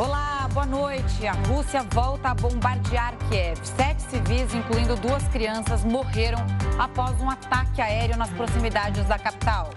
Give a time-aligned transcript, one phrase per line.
[0.00, 1.26] Olá, boa noite.
[1.26, 3.58] A Rússia volta a bombardear Kiev.
[3.62, 6.38] Sete civis, incluindo duas crianças, morreram
[6.78, 9.68] após um ataque aéreo nas proximidades da capital.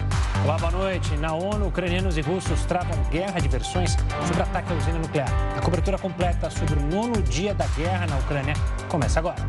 [0.46, 1.18] Olá, boa noite.
[1.18, 5.28] Na ONU, ucranianos e russos travam guerra de versões sobre ataque à usina nuclear.
[5.58, 8.54] A cobertura completa sobre o nono dia da guerra na Ucrânia
[8.88, 9.46] começa agora.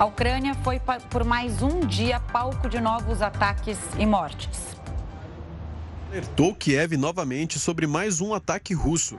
[0.00, 4.74] A Ucrânia foi por mais um dia palco de novos ataques e mortes.
[6.08, 9.18] Alertou Kiev novamente sobre mais um ataque russo.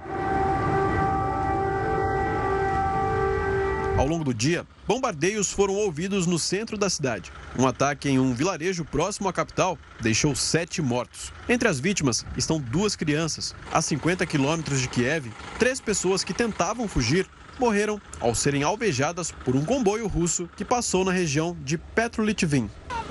[3.95, 7.31] Ao longo do dia, bombardeios foram ouvidos no centro da cidade.
[7.59, 11.31] Um ataque em um vilarejo próximo à capital deixou sete mortos.
[11.47, 13.53] Entre as vítimas estão duas crianças.
[13.71, 17.29] A 50 quilômetros de Kiev, três pessoas que tentavam fugir
[17.59, 22.69] morreram ao serem alvejadas por um comboio russo que passou na região de Petrolitvin.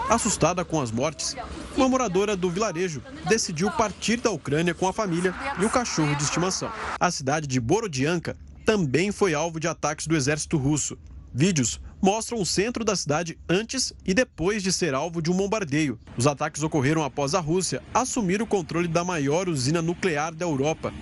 [0.08, 1.36] Assustada com as mortes,
[1.76, 6.24] uma moradora do vilarejo decidiu partir da Ucrânia com a família e o cachorro de
[6.24, 6.70] estimação.
[6.98, 10.98] A cidade de Borodianka também foi alvo de ataques do exército russo.
[11.32, 15.98] Vídeos mostram o centro da cidade antes e depois de ser alvo de um bombardeio.
[16.16, 20.92] Os ataques ocorreram após a Rússia assumir o controle da maior usina nuclear da Europa.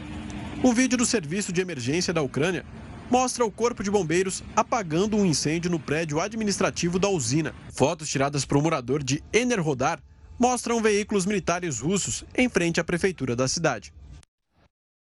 [0.62, 2.64] Um vídeo do Serviço de Emergência da Ucrânia
[3.10, 7.54] mostra o corpo de bombeiros apagando um incêndio no prédio administrativo da usina.
[7.72, 10.00] Fotos tiradas por um morador de Enerhodar
[10.38, 13.92] mostram veículos militares russos em frente à prefeitura da cidade.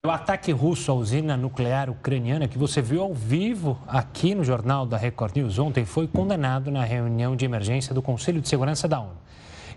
[0.04, 4.84] O ataque russo à usina nuclear ucraniana, que você viu ao vivo aqui no Jornal
[4.84, 8.98] da Record News ontem, foi condenado na reunião de emergência do Conselho de Segurança da
[8.98, 9.16] ONU.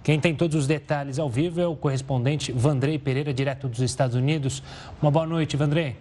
[0.01, 4.15] Quem tem todos os detalhes ao vivo é o correspondente Vandrei Pereira, direto dos Estados
[4.15, 4.63] Unidos.
[4.99, 5.95] Uma boa noite, Vandrei.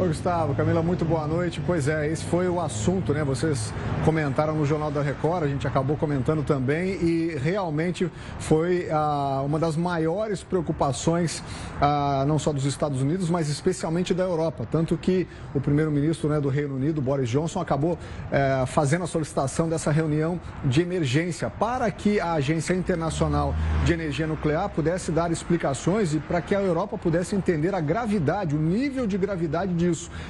[0.00, 1.60] Oi, Gustavo, Camila, muito boa noite.
[1.66, 3.24] Pois é, esse foi o assunto, né?
[3.24, 8.08] Vocês comentaram no Jornal da Record, a gente acabou comentando também e realmente
[8.38, 11.42] foi ah, uma das maiores preocupações,
[11.80, 14.64] ah, não só dos Estados Unidos, mas especialmente da Europa.
[14.70, 17.98] Tanto que o primeiro-ministro né, do Reino Unido, Boris Johnson, acabou
[18.30, 23.52] eh, fazendo a solicitação dessa reunião de emergência para que a Agência Internacional
[23.84, 28.54] de Energia Nuclear pudesse dar explicações e para que a Europa pudesse entender a gravidade,
[28.54, 29.87] o nível de gravidade de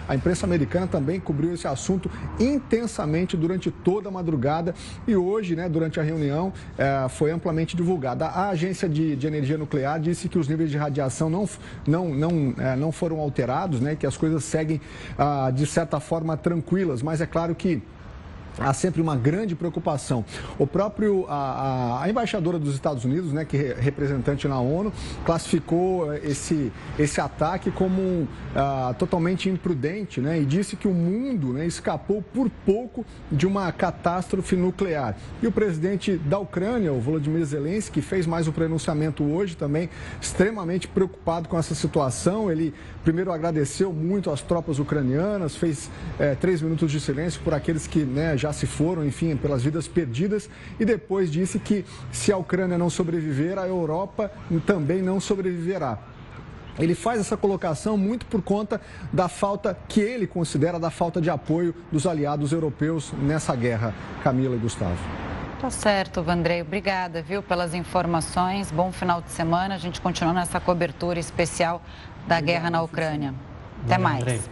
[0.09, 4.75] A imprensa americana também cobriu esse assunto intensamente durante toda a madrugada
[5.07, 8.27] e hoje, né, durante a reunião, é, foi amplamente divulgada.
[8.27, 11.49] A Agência de, de, Energia Nuclear disse que os níveis de radiação não,
[11.87, 14.81] não, não, é, não foram alterados, né, que as coisas seguem,
[15.19, 17.83] ah, de certa forma, tranquilas, mas é claro que
[18.59, 20.25] há sempre uma grande preocupação.
[20.59, 24.93] O próprio a, a, embaixadora dos Estados Unidos, né, que é representante na ONU,
[25.25, 31.53] classificou eh, esse, esse ataque como uh, totalmente imprudente, né, e disse que o mundo
[31.53, 35.17] né, escapou por pouco de uma catástrofe nuclear.
[35.43, 39.89] E o presidente da Ucrânia, o Volodymyr Zelensky, fez mais um pronunciamento hoje também
[40.21, 42.51] extremamente preocupado com essa situação.
[42.51, 47.87] Ele primeiro agradeceu muito às tropas ucranianas, fez é, três minutos de silêncio por aqueles
[47.87, 50.49] que né, já se foram, enfim, pelas vidas perdidas,
[50.79, 54.31] e depois disse que se a Ucrânia não sobreviver, a Europa
[54.67, 55.99] também não sobreviverá.
[56.79, 58.81] Ele faz essa colocação muito por conta
[59.13, 63.93] da falta que ele considera da falta de apoio dos aliados europeus nessa guerra.
[64.23, 64.97] Camila e Gustavo.
[65.61, 66.63] Tá certo, Vandrei.
[66.63, 68.71] Obrigada, viu, pelas informações.
[68.71, 69.75] Bom final de semana.
[69.75, 71.83] A gente continua nessa cobertura especial
[72.29, 73.35] da guerra na Ucrânia.
[73.85, 74.49] Até mais.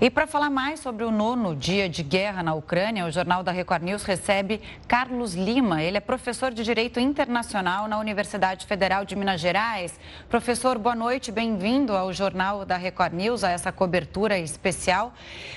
[0.00, 3.52] E para falar mais sobre o nono dia de guerra na Ucrânia, o Jornal da
[3.52, 5.84] Record News recebe Carlos Lima.
[5.84, 9.98] Ele é professor de Direito Internacional na Universidade Federal de Minas Gerais.
[10.28, 15.14] Professor, boa noite, bem-vindo ao Jornal da Record News, a essa cobertura especial.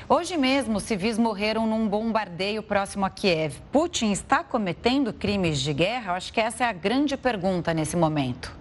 [0.07, 3.59] Hoje mesmo, civis morreram num bombardeio próximo a Kiev.
[3.71, 6.11] Putin está cometendo crimes de guerra?
[6.11, 8.56] Eu acho que essa é a grande pergunta nesse momento.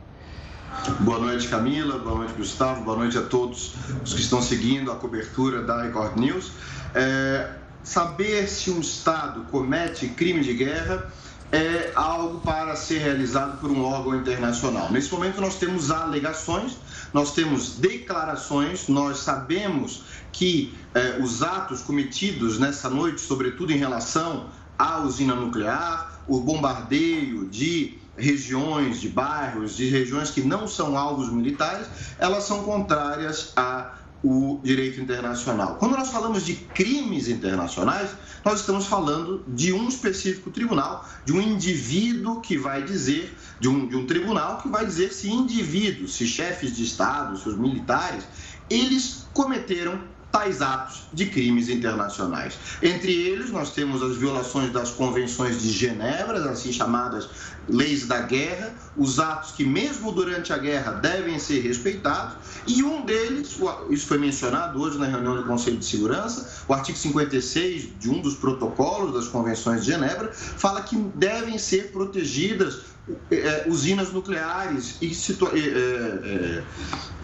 [1.00, 1.98] Boa noite, Camila.
[1.98, 2.84] Boa noite, Gustavo.
[2.84, 3.72] Boa noite a todos
[4.04, 6.53] os que estão seguindo a cobertura da Record News.
[6.95, 7.51] É,
[7.83, 11.10] saber se um Estado comete crime de guerra
[11.53, 14.91] é algo para ser realizado por um órgão internacional.
[14.91, 16.77] Nesse momento, nós temos alegações,
[17.12, 20.03] nós temos declarações, nós sabemos
[20.33, 24.47] que é, os atos cometidos nessa noite, sobretudo em relação
[24.78, 31.30] à usina nuclear, o bombardeio de regiões, de bairros, de regiões que não são alvos
[31.30, 31.86] militares,
[32.18, 35.77] elas são contrárias ao direito internacional.
[35.77, 38.10] Quando nós falamos de crimes internacionais,
[38.45, 43.86] nós estamos falando de um específico tribunal, de um indivíduo que vai dizer, de um,
[43.86, 48.24] de um tribunal que vai dizer se indivíduos, se chefes de Estado, se os militares,
[48.71, 50.01] eles cometeram
[50.36, 52.59] tais atos de crimes internacionais.
[52.83, 57.28] Entre eles, nós temos as violações das convenções de Genebra, assim chamadas
[57.68, 62.36] leis da guerra, os atos que, mesmo durante a guerra, devem ser respeitados,
[62.66, 63.59] e um deles,
[63.91, 68.21] isso foi mencionado hoje na reunião do Conselho de Segurança, o artigo 56 de um
[68.21, 72.97] dos protocolos das convenções de Genebra, fala que devem ser protegidas
[73.30, 75.13] é, usinas nucleares e
[75.54, 76.63] é,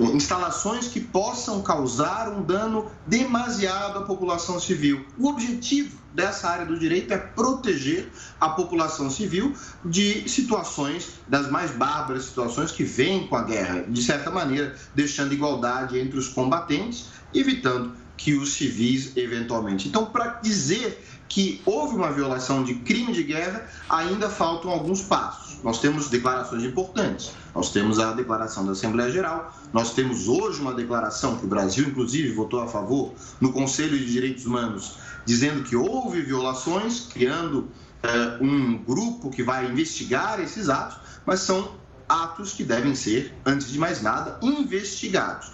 [0.00, 5.05] é, instalações que possam causar um dano demasiado à população civil.
[5.19, 8.11] O objetivo dessa área do direito é proteger
[8.41, 9.55] a população civil
[9.85, 15.32] de situações, das mais bárbaras situações que vêm com a guerra, de certa maneira, deixando
[15.32, 19.88] igualdade entre os combatentes, evitando que os civis eventualmente.
[19.88, 25.58] Então, para dizer que houve uma violação de crime de guerra, ainda faltam alguns passos.
[25.65, 27.32] Nós temos declarações importantes.
[27.55, 31.87] Nós temos a declaração da Assembleia Geral, nós temos hoje uma declaração que o Brasil,
[31.88, 37.69] inclusive, votou a favor no Conselho de Direitos Humanos dizendo que houve violações, criando
[38.03, 41.73] é, um grupo que vai investigar esses atos, mas são
[42.09, 45.51] atos que devem ser, antes de mais nada, investigados.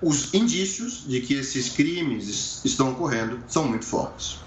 [0.00, 4.38] Os indícios de que esses crimes estão ocorrendo são muito fortes.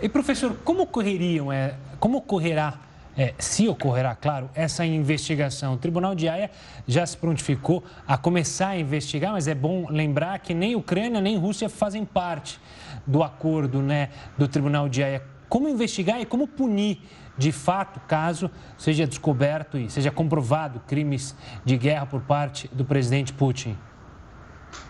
[0.00, 2.78] E professor, como ocorreriam, é, como ocorrerá
[3.16, 5.74] é, se ocorrerá, claro, essa investigação.
[5.74, 6.50] O Tribunal de Haia
[6.88, 11.36] já se prontificou a começar a investigar, mas é bom lembrar que nem Ucrânia nem
[11.36, 12.58] Rússia fazem parte
[13.06, 15.22] do acordo né, do Tribunal de Haia.
[15.48, 16.98] Como investigar e como punir
[17.36, 21.34] de fato, caso seja descoberto e seja comprovado crimes
[21.64, 23.76] de guerra por parte do presidente Putin?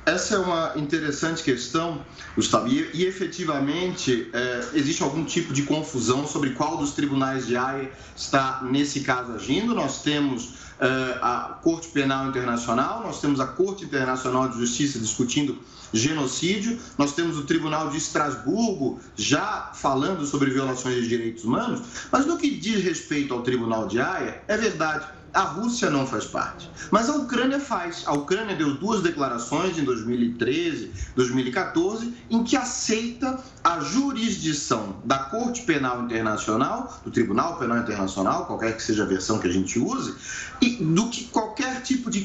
[0.05, 2.05] Essa é uma interessante questão,
[2.35, 7.57] Gustavo, e, e efetivamente é, existe algum tipo de confusão sobre qual dos tribunais de
[7.57, 9.75] Haia está nesse caso agindo.
[9.75, 15.59] Nós temos é, a Corte Penal Internacional, nós temos a Corte Internacional de Justiça discutindo
[15.93, 22.27] genocídio, nós temos o Tribunal de Estrasburgo já falando sobre violações de direitos humanos, mas
[22.27, 26.71] no que diz respeito ao Tribunal de Haia, é verdade a Rússia não faz parte.
[26.91, 28.03] Mas a Ucrânia faz.
[28.07, 35.63] A Ucrânia deu duas declarações em 2013, 2014, em que aceita a jurisdição da Corte
[35.63, 40.15] Penal Internacional, do Tribunal Penal Internacional, qualquer que seja a versão que a gente use,
[40.61, 42.23] e do que qualquer tipo de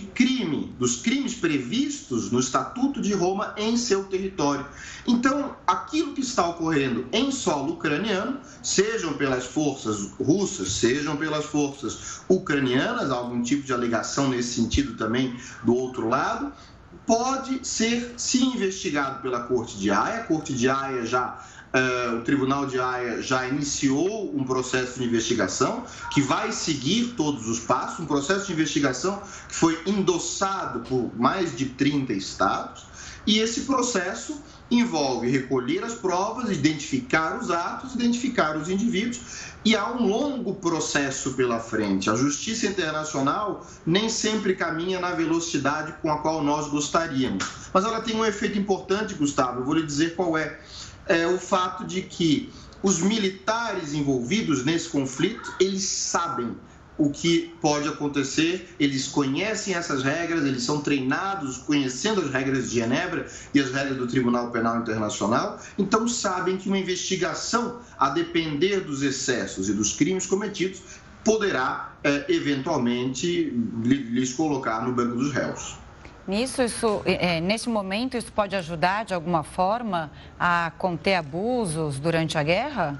[0.78, 4.66] dos crimes previstos no Estatuto de Roma em seu território.
[5.08, 12.22] Então, aquilo que está ocorrendo em solo ucraniano, sejam pelas forças russas, sejam pelas forças
[12.30, 16.52] ucranianas, algum tipo de alegação nesse sentido também do outro lado,
[17.06, 20.22] pode ser sim investigado pela Corte de Haia.
[20.22, 21.44] A Corte de Haia já
[22.18, 25.84] o Tribunal de Haia já iniciou um processo de investigação
[26.14, 31.56] que vai seguir todos os passos, um processo de investigação que foi endossado por mais
[31.56, 32.86] de 30 estados,
[33.26, 39.20] e esse processo envolve recolher as provas, identificar os atos, identificar os indivíduos
[39.64, 42.10] e há um longo processo pela frente.
[42.10, 48.02] A justiça internacional nem sempre caminha na velocidade com a qual nós gostaríamos, mas ela
[48.02, 49.60] tem um efeito importante, Gustavo.
[49.60, 50.60] Eu vou lhe dizer qual é.
[51.08, 52.52] É o fato de que
[52.84, 56.56] os militares envolvidos nesse conflito, eles sabem
[56.98, 58.76] o que pode acontecer.
[58.80, 63.98] Eles conhecem essas regras, eles são treinados conhecendo as regras de Genebra e as regras
[63.98, 69.94] do Tribunal Penal Internacional, então sabem que uma investigação, a depender dos excessos e dos
[69.94, 70.82] crimes cometidos,
[71.24, 75.76] poderá é, eventualmente lhes colocar no banco dos réus.
[76.28, 82.38] Nisso, isso, é, nesse momento, isso pode ajudar de alguma forma a conter abusos durante
[82.38, 83.00] a guerra?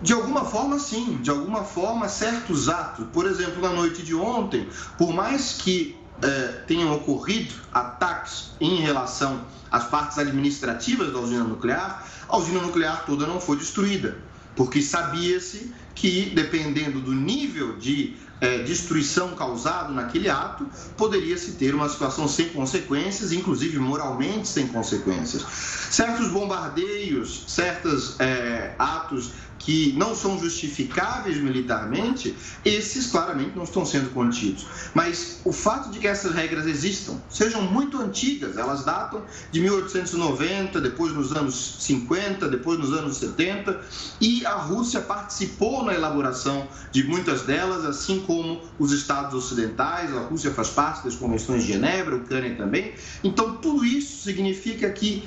[0.00, 1.18] De alguma forma, sim.
[1.20, 3.06] De alguma forma, certos atos.
[3.12, 9.42] Por exemplo, na noite de ontem, por mais que é, tenham ocorrido ataques em relação
[9.70, 14.16] às partes administrativas da usina nuclear, a usina nuclear toda não foi destruída,
[14.56, 21.88] porque sabia-se que, dependendo do nível de é, destruição causado naquele ato, poderia-se ter uma
[21.88, 25.42] situação sem consequências, inclusive moralmente sem consequências.
[25.90, 29.30] Certos bombardeios, certos é, atos
[29.64, 34.66] que não são justificáveis militarmente, esses claramente não estão sendo contidos.
[34.92, 40.80] Mas o fato de que essas regras existam, sejam muito antigas, elas datam de 1890,
[40.80, 43.80] depois nos anos 50, depois nos anos 70,
[44.20, 50.20] e a Rússia participou na elaboração de muitas delas, assim como os Estados ocidentais, a
[50.20, 52.94] Rússia faz parte das convenções de Genebra, a Ucrânia também.
[53.22, 55.26] Então, tudo isso significa que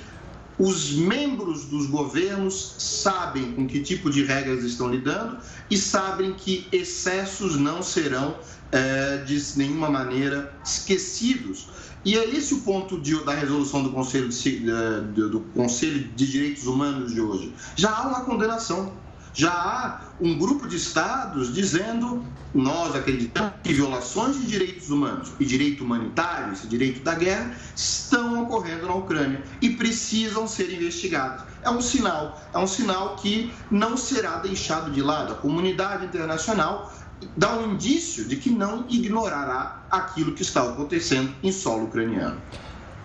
[0.60, 5.38] os membros dos governos sabem com que tipo de regras estão lidando
[5.70, 8.36] e sabem que excessos não serão
[8.72, 11.68] é, de nenhuma maneira esquecidos.
[12.04, 16.66] E é esse o ponto de, da resolução do Conselho de, do Conselho de Direitos
[16.66, 17.54] Humanos de hoje.
[17.76, 18.94] Já há uma condenação
[19.38, 22.26] já há um grupo de estados dizendo
[22.56, 28.42] nós acreditamos que violações de direitos humanos e direito humanitário, esse direito da guerra, estão
[28.42, 31.44] ocorrendo na Ucrânia e precisam ser investigados.
[31.62, 35.34] É um sinal, é um sinal que não será deixado de lado.
[35.34, 36.92] A comunidade internacional
[37.36, 42.42] dá um indício de que não ignorará aquilo que está acontecendo em solo ucraniano.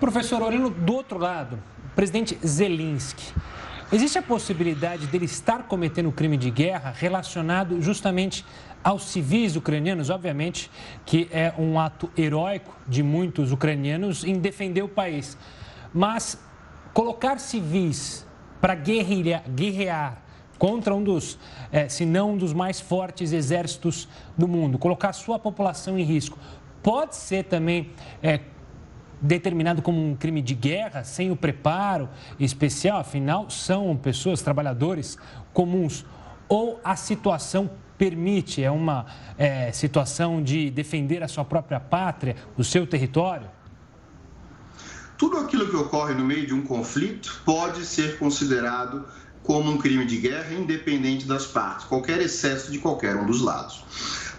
[0.00, 3.34] Professor, olhando do outro lado, o presidente Zelensky
[3.92, 8.42] Existe a possibilidade dele estar cometendo crime de guerra relacionado justamente
[8.82, 10.70] aos civis ucranianos, obviamente
[11.04, 15.37] que é um ato heróico de muitos ucranianos em defender o país.
[15.92, 16.38] Mas
[16.94, 18.26] colocar civis
[18.62, 20.22] para guerrilhar, guerrear
[20.58, 21.38] contra um dos,
[21.70, 24.08] é, se não um dos mais fortes exércitos
[24.38, 26.38] do mundo, colocar sua população em risco,
[26.82, 27.90] pode ser também
[28.22, 28.40] é,
[29.22, 32.08] determinado como um crime de guerra, sem o preparo
[32.40, 35.16] especial, afinal, são pessoas, trabalhadores
[35.52, 36.04] comuns.
[36.48, 39.06] Ou a situação permite, é uma
[39.38, 43.48] é, situação de defender a sua própria pátria, o seu território?
[45.16, 49.06] Tudo aquilo que ocorre no meio de um conflito pode ser considerado
[49.44, 53.84] como um crime de guerra, independente das partes, qualquer excesso de qualquer um dos lados.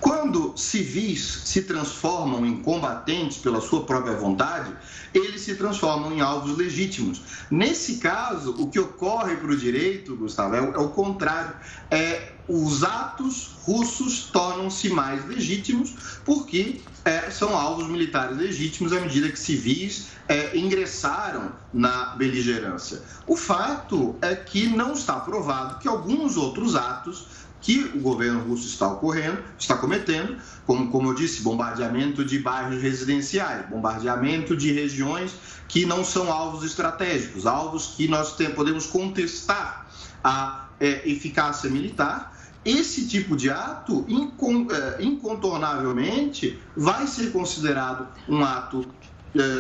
[0.03, 4.75] Quando civis se transformam em combatentes pela sua própria vontade,
[5.13, 7.21] eles se transformam em alvos legítimos.
[7.49, 11.55] Nesse caso, o que ocorre para o direito, Gustavo, é o, é o contrário.
[11.89, 15.95] É, os atos russos tornam-se mais legítimos
[16.25, 23.01] porque é, são alvos militares legítimos à medida que civis é, ingressaram na beligerância.
[23.25, 28.67] O fato é que não está provado que alguns outros atos que o governo russo
[28.67, 35.33] está ocorrendo, está cometendo, como, como eu disse, bombardeamento de bairros residenciais, bombardeamento de regiões
[35.69, 39.87] que não são alvos estratégicos, alvos que nós tem, podemos contestar
[40.21, 42.37] a é, eficácia militar.
[42.65, 48.85] Esse tipo de ato, é, incontornavelmente, vai ser considerado um ato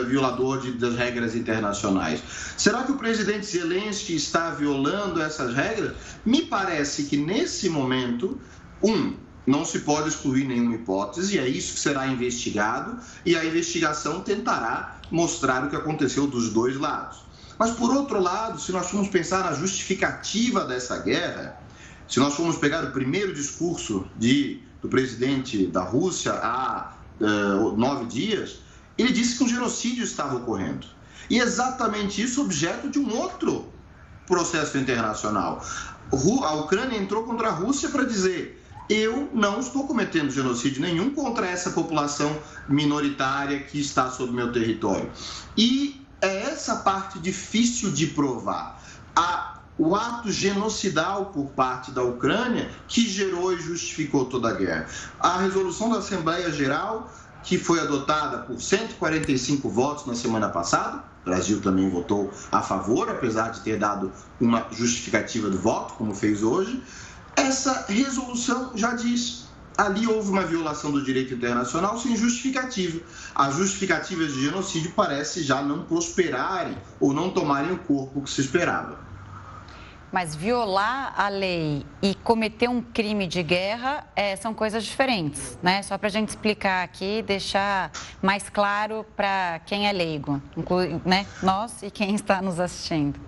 [0.07, 2.21] violador de, das regras internacionais.
[2.57, 5.93] Será que o presidente Zelensky está violando essas regras?
[6.25, 8.39] Me parece que nesse momento,
[8.81, 9.15] um,
[9.45, 14.21] não se pode excluir nenhuma hipótese, e é isso que será investigado, e a investigação
[14.21, 17.23] tentará mostrar o que aconteceu dos dois lados.
[17.57, 21.59] Mas, por outro lado, se nós formos pensar na justificativa dessa guerra,
[22.07, 28.05] se nós formos pegar o primeiro discurso de, do presidente da Rússia há uh, nove
[28.05, 28.62] dias,
[28.97, 30.87] ele disse que um genocídio estava ocorrendo.
[31.29, 33.71] E exatamente isso objeto de um outro
[34.27, 35.63] processo internacional.
[36.11, 41.47] A Ucrânia entrou contra a Rússia para dizer: eu não estou cometendo genocídio nenhum contra
[41.47, 45.09] essa população minoritária que está sob meu território.
[45.57, 48.81] E é essa parte difícil de provar.
[49.15, 54.87] A, o ato genocidal por parte da Ucrânia que gerou e justificou toda a guerra.
[55.19, 57.11] A resolução da Assembleia Geral
[57.43, 61.03] que foi adotada por 145 votos na semana passada.
[61.21, 66.13] O Brasil também votou a favor, apesar de ter dado uma justificativa do voto, como
[66.13, 66.81] fez hoje.
[67.35, 69.43] Essa resolução já diz
[69.77, 73.01] ali houve uma violação do direito internacional sem justificativa.
[73.33, 78.41] As justificativas de genocídio parecem já não prosperarem ou não tomarem o corpo que se
[78.41, 78.99] esperava.
[80.13, 85.81] Mas violar a lei e cometer um crime de guerra é, são coisas diferentes, né?
[85.81, 87.91] Só para a gente explicar aqui, deixar
[88.21, 90.39] mais claro para quem é leigo,
[91.03, 91.25] né?
[91.41, 93.19] nós e quem está nos assistindo.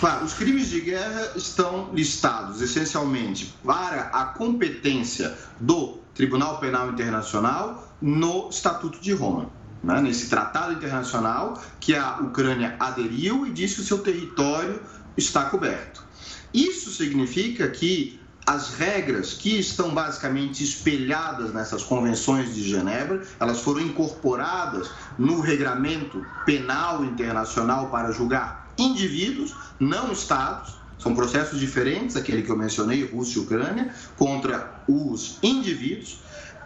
[0.00, 7.92] Claro, os crimes de guerra estão listados essencialmente para a competência do Tribunal Penal Internacional
[8.00, 9.50] no Estatuto de Roma.
[9.84, 10.00] Né?
[10.00, 14.80] Nesse tratado internacional que a Ucrânia aderiu e diz que o seu território
[15.14, 16.05] está coberto.
[16.56, 23.82] Isso significa que as regras que estão basicamente espelhadas nessas convenções de Genebra, elas foram
[23.82, 30.76] incorporadas no regramento penal internacional para julgar indivíduos, não estados.
[30.98, 36.20] São processos diferentes, aquele que eu mencionei, Rússia e Ucrânia, contra os indivíduos.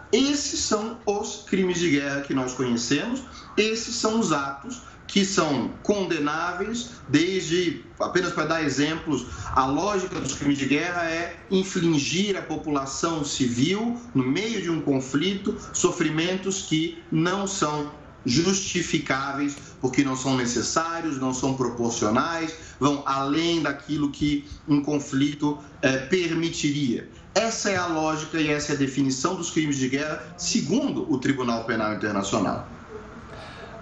[0.09, 3.23] Esses são os crimes de guerra que nós conhecemos,
[3.57, 10.35] esses são os atos que são condenáveis, desde, apenas para dar exemplos, a lógica dos
[10.35, 16.97] crimes de guerra é infligir à população civil, no meio de um conflito, sofrimentos que
[17.11, 17.91] não são
[18.25, 25.97] justificáveis, porque não são necessários, não são proporcionais, vão além daquilo que um conflito é,
[25.97, 27.09] permitiria.
[27.35, 31.17] Essa é a lógica e essa é a definição dos crimes de guerra, segundo o
[31.17, 32.67] Tribunal Penal Internacional.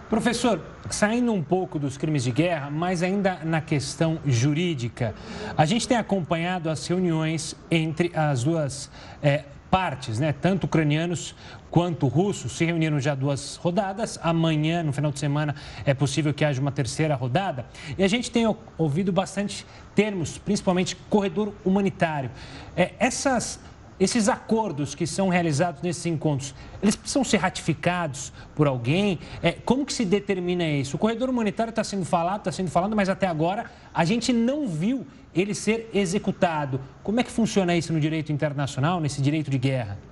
[0.09, 5.13] Professor, saindo um pouco dos crimes de guerra, mas ainda na questão jurídica,
[5.55, 8.89] a gente tem acompanhado as reuniões entre as duas
[9.21, 10.33] é, partes, né?
[10.33, 11.35] Tanto ucranianos
[11.69, 14.19] quanto russos se reuniram já duas rodadas.
[14.23, 15.53] Amanhã, no final de semana,
[15.85, 17.67] é possível que haja uma terceira rodada.
[17.95, 19.63] E a gente tem ouvido bastante
[19.93, 22.31] termos, principalmente corredor humanitário.
[22.75, 23.59] É, essas
[23.99, 29.19] esses acordos que são realizados nesses encontros, eles precisam ser ratificados por alguém?
[29.43, 30.95] É, como que se determina isso?
[30.95, 34.67] O corredor humanitário está sendo falado, está sendo falado, mas até agora a gente não
[34.67, 36.79] viu ele ser executado.
[37.03, 40.08] Como é que funciona isso no direito internacional, nesse direito de guerra?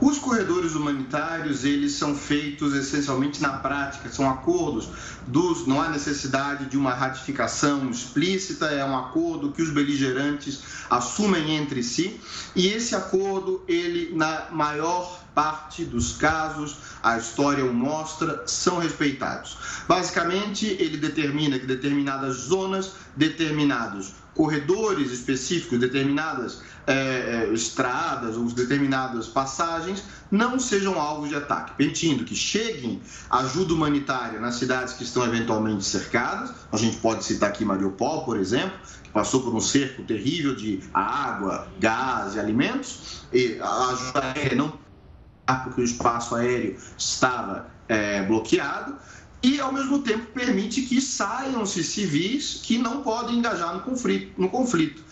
[0.00, 4.88] Os corredores humanitários, eles são feitos essencialmente na prática, são acordos
[5.26, 11.56] dos, não há necessidade de uma ratificação explícita, é um acordo que os beligerantes assumem
[11.56, 12.20] entre si,
[12.56, 19.56] e esse acordo, ele na maior parte dos casos, a história o mostra, são respeitados.
[19.88, 29.26] Basicamente, ele determina que determinadas zonas, determinados corredores específicos, determinadas é, é, estradas ou determinadas
[29.26, 33.00] passagens não sejam alvos de ataque, permitindo que cheguem
[33.30, 36.52] ajuda humanitária nas cidades que estão eventualmente cercadas.
[36.70, 40.80] A gente pode citar aqui Mariupol, por exemplo, que passou por um cerco terrível de
[40.92, 44.84] água, gás e alimentos, e a ajuda aérea não
[45.64, 48.96] porque o espaço aéreo estava é, bloqueado
[49.42, 54.32] e, ao mesmo tempo, permite que saiam-se civis que não podem engajar no conflito.
[54.40, 55.04] No conflito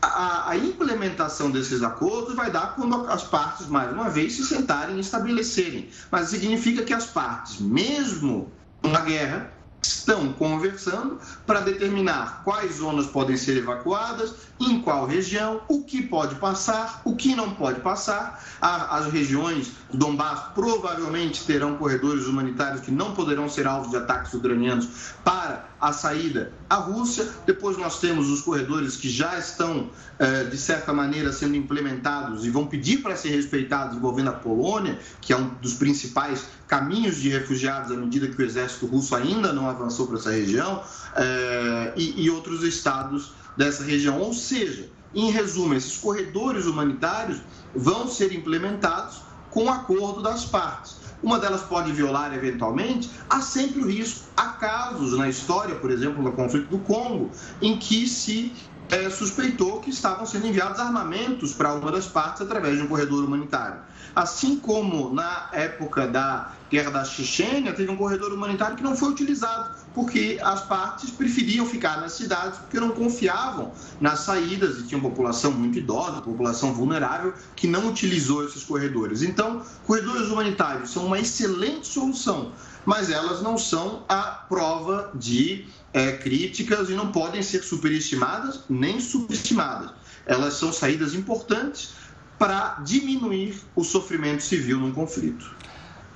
[0.00, 4.96] a, a, implementação desses acordos vai dar quando as partes, mais uma vez, se sentarem
[4.96, 5.90] e estabelecerem.
[6.10, 8.50] Mas significa que as partes, mesmo
[8.82, 9.52] na guerra,
[9.82, 16.34] estão conversando para determinar quais zonas podem ser evacuadas, em qual região, o que pode
[16.36, 18.42] passar, o que não pode passar.
[18.60, 24.34] As regiões do Donbass provavelmente terão corredores humanitários que não poderão ser alvos de ataques
[24.34, 27.28] ucranianos para a saída à Rússia.
[27.46, 32.50] Depois nós temos os corredores que já estão, eh, de certa maneira, sendo implementados e
[32.50, 37.30] vão pedir para ser respeitados envolvendo a Polônia, que é um dos principais caminhos de
[37.30, 40.82] refugiados à medida que o exército russo ainda não avançou para essa região,
[41.16, 44.20] eh, e outros estados dessa região.
[44.20, 47.40] Ou seja, em resumo, esses corredores humanitários
[47.74, 50.99] vão ser implementados com acordo das partes.
[51.22, 54.30] Uma delas pode violar eventualmente, há sempre o risco.
[54.36, 58.56] Há casos na história, por exemplo, no conflito do Congo, em que se
[58.90, 63.24] é, suspeitou que estavam sendo enviados armamentos para uma das partes através de um corredor
[63.24, 63.82] humanitário.
[64.14, 69.10] Assim como na época da guerra da Chechênia, teve um corredor humanitário que não foi
[69.10, 75.00] utilizado, porque as partes preferiam ficar nas cidades porque não confiavam nas saídas e tinha
[75.00, 79.22] população muito idosa, população vulnerável, que não utilizou esses corredores.
[79.22, 82.52] Então, corredores humanitários são uma excelente solução,
[82.86, 89.00] mas elas não são a prova de é, críticas e não podem ser superestimadas nem
[89.00, 89.90] subestimadas.
[90.24, 91.94] Elas são saídas importantes
[92.38, 95.58] para diminuir o sofrimento civil num conflito.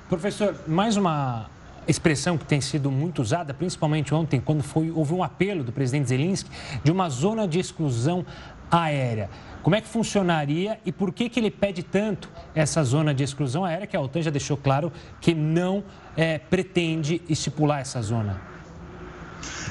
[0.08, 1.46] Professor, mais uma
[1.88, 6.10] expressão que tem sido muito usada, principalmente ontem, quando foi, houve um apelo do presidente
[6.10, 6.50] Zelensky
[6.82, 8.24] de uma zona de exclusão
[8.70, 9.30] aérea.
[9.62, 13.64] Como é que funcionaria e por que, que ele pede tanto essa zona de exclusão
[13.64, 15.82] aérea, que a OTAN já deixou claro que não
[16.14, 18.40] é, pretende estipular essa zona?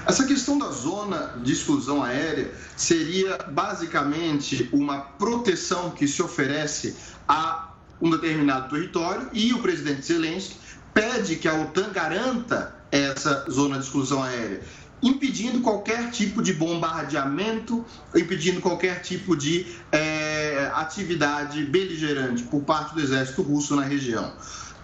[0.07, 6.95] Essa questão da zona de exclusão aérea seria basicamente uma proteção que se oferece
[7.27, 10.57] a um determinado território e o presidente Zelensky
[10.93, 14.61] pede que a OTAN garanta essa zona de exclusão aérea,
[15.01, 17.83] impedindo qualquer tipo de bombardeamento,
[18.15, 24.31] impedindo qualquer tipo de é, atividade beligerante por parte do exército russo na região.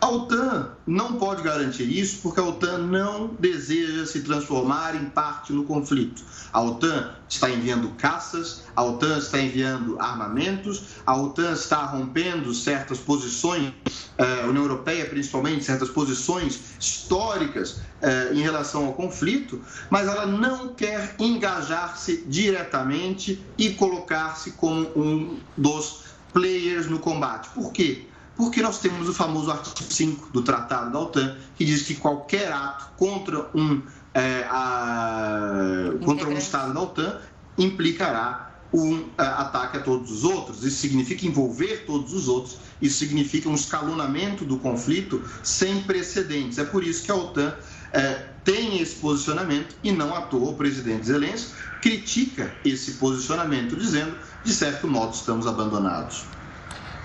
[0.01, 5.51] A OTAN não pode garantir isso porque a OTAN não deseja se transformar em parte
[5.51, 6.23] no conflito.
[6.53, 12.97] A OTAN está enviando caças, a OTAN está enviando armamentos, a OTAN está rompendo certas
[12.97, 13.73] posições,
[14.17, 20.25] eh, a União Europeia principalmente, certas posições históricas eh, em relação ao conflito, mas ela
[20.25, 27.49] não quer engajar-se diretamente e colocar-se como um dos players no combate.
[27.49, 28.08] Por quê?
[28.39, 32.49] Porque nós temos o famoso artigo 5 do Tratado da OTAN, que diz que qualquer
[32.49, 33.81] ato contra um,
[34.13, 37.19] é, a, contra um Estado da OTAN
[37.57, 40.63] implicará um uh, ataque a todos os outros.
[40.63, 42.59] Isso significa envolver todos os outros.
[42.81, 46.57] Isso significa um escalonamento do conflito sem precedentes.
[46.59, 50.53] É por isso que a OTAN uh, tem esse posicionamento e não à toa o
[50.53, 56.23] presidente Zelensky critica esse posicionamento, dizendo, de certo modo, estamos abandonados.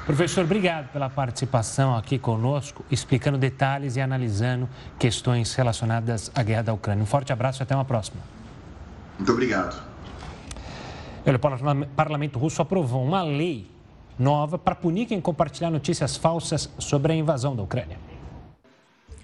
[0.06, 6.74] Professor, obrigado pela participação aqui conosco, explicando detalhes e analisando questões relacionadas à guerra da
[6.74, 7.02] Ucrânia.
[7.02, 8.20] Um forte abraço e até uma próxima.
[9.18, 9.82] Muito obrigado.
[11.24, 13.66] o parlamento russo aprovou uma lei
[14.18, 17.96] nova para punir quem compartilhar notícias falsas sobre a invasão da Ucrânia.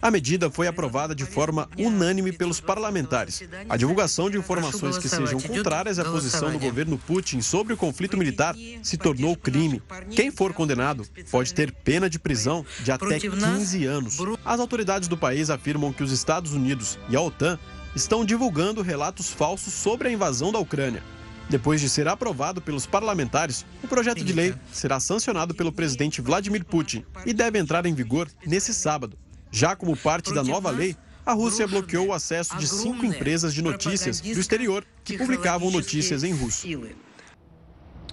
[0.02, 3.42] A medida foi aprovada de forma unânime pelos parlamentares.
[3.68, 8.16] A divulgação de informações que sejam contrárias à posição do governo Putin sobre o conflito
[8.16, 9.82] militar se tornou crime.
[10.10, 14.16] Quem for condenado pode ter pena de prisão de até 15 anos.
[14.42, 17.58] As autoridades do país afirmam que os Estados Unidos e a OTAN
[17.94, 21.02] estão divulgando relatos falsos sobre a invasão da Ucrânia.
[21.50, 26.64] Depois de ser aprovado pelos parlamentares, o projeto de lei será sancionado pelo presidente Vladimir
[26.64, 29.18] Putin e deve entrar em vigor nesse sábado.
[29.50, 33.62] Já como parte da nova lei, a Rússia bloqueou o acesso de cinco empresas de
[33.62, 36.66] notícias do exterior que publicavam notícias em russo.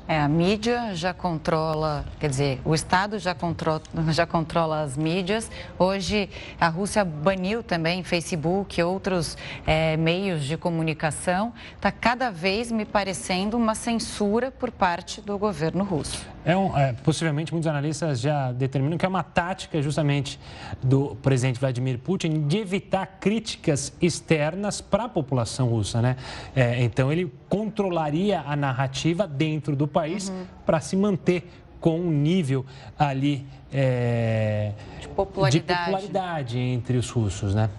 [0.07, 5.51] É, a mídia já controla, quer dizer, o Estado já controla, já controla as mídias.
[5.77, 11.51] Hoje, a Rússia baniu também Facebook e outros é, meios de comunicação.
[11.75, 16.25] Está cada vez me parecendo uma censura por parte do governo russo.
[16.45, 20.39] É, um, é, possivelmente, muitos analistas já determinam que é uma tática justamente
[20.81, 26.15] do presidente Vladimir Putin de evitar críticas externas para a população russa, né?
[26.55, 30.45] É, então, ele controlaria a narrativa dentro do país uhum.
[30.65, 32.65] para se manter com um nível
[32.97, 35.67] ali é, de, popularidade.
[35.67, 37.69] de popularidade entre os russos, né?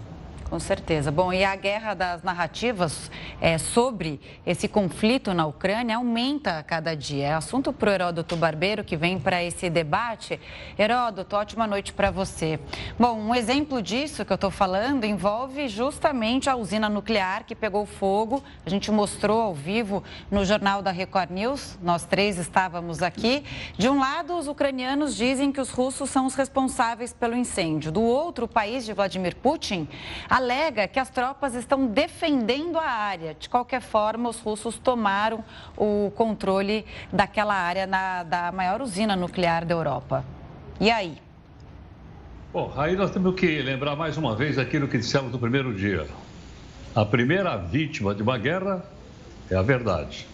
[0.49, 1.11] Com certeza.
[1.11, 6.95] Bom, e a guerra das narrativas é, sobre esse conflito na Ucrânia aumenta a cada
[6.95, 7.27] dia.
[7.27, 10.39] É assunto para o Heródoto Barbeiro, que vem para esse debate.
[10.75, 12.59] Heródoto, ótima noite para você.
[12.97, 17.85] Bom, um exemplo disso que eu estou falando envolve justamente a usina nuclear que pegou
[17.85, 18.43] fogo.
[18.65, 21.77] A gente mostrou ao vivo no jornal da Record News.
[21.79, 23.43] Nós três estávamos aqui.
[23.77, 27.91] De um lado, os ucranianos dizem que os russos são os responsáveis pelo incêndio.
[27.91, 29.87] Do outro, o país de Vladimir Putin,
[30.39, 33.35] alega que as tropas estão defendendo a área.
[33.37, 35.43] De qualquer forma, os russos tomaram
[35.77, 40.25] o controle daquela área na, da maior usina nuclear da Europa.
[40.79, 41.17] E aí?
[42.51, 46.07] Bom, aí nós temos que lembrar mais uma vez aquilo que dissemos no primeiro dia.
[46.95, 48.83] A primeira vítima de uma guerra
[49.51, 50.25] é a verdade.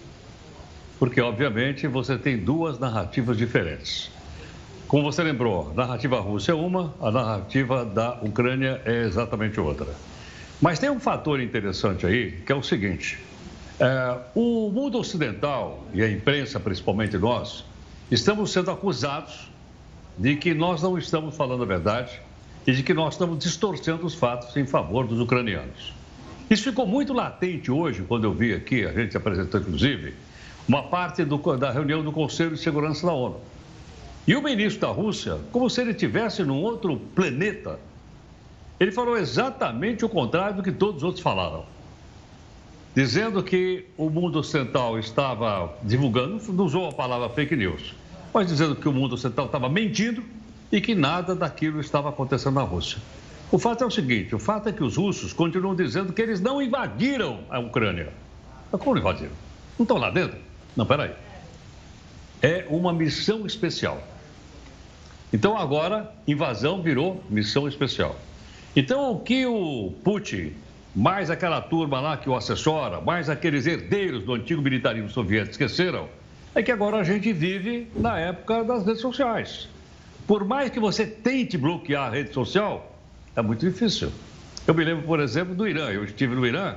[0.98, 4.10] Porque, obviamente, você tem duas narrativas diferentes.
[4.88, 9.88] Como você lembrou, a narrativa russa é uma, a narrativa da Ucrânia é exatamente outra.
[10.62, 13.20] Mas tem um fator interessante aí, que é o seguinte:
[13.80, 17.66] é, o mundo ocidental e a imprensa, principalmente nós,
[18.12, 19.50] estamos sendo acusados
[20.18, 22.22] de que nós não estamos falando a verdade
[22.68, 25.94] e de que nós estamos distorcendo os fatos em favor dos ucranianos.
[26.50, 30.14] Isso ficou muito latente hoje, quando eu vi aqui, a gente apresentou inclusive,
[30.68, 33.42] uma parte do, da reunião do Conselho de Segurança da ONU.
[34.28, 37.80] E o ministro da Rússia, como se ele estivesse num outro planeta,
[38.80, 41.64] ele falou exatamente o contrário do que todos os outros falaram.
[42.96, 47.94] Dizendo que o mundo ocidental estava divulgando, não usou a palavra fake news,
[48.34, 50.24] mas dizendo que o mundo ocidental estava mentindo
[50.72, 52.98] e que nada daquilo estava acontecendo na Rússia.
[53.52, 56.42] O fato é o seguinte: o fato é que os russos continuam dizendo que eles
[56.42, 58.12] não invadiram a Ucrânia.
[58.72, 59.34] Mas como invadiram?
[59.78, 60.38] Não estão lá dentro?
[60.76, 61.12] Não, peraí.
[62.42, 64.02] É uma missão especial.
[65.36, 68.16] Então agora, invasão virou missão especial.
[68.74, 70.54] Então o que o Putin,
[70.96, 76.08] mais aquela turma lá que o assessora, mais aqueles herdeiros do antigo militarismo soviético esqueceram,
[76.56, 79.68] é que agora a gente vive na época das redes sociais.
[80.26, 82.96] Por mais que você tente bloquear a rede social,
[83.36, 84.14] é muito difícil.
[84.66, 85.90] Eu me lembro, por exemplo, do Irã.
[85.90, 86.76] Eu estive no Irã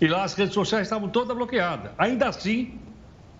[0.00, 1.90] e lá as redes sociais estavam todas bloqueadas.
[1.98, 2.78] Ainda assim,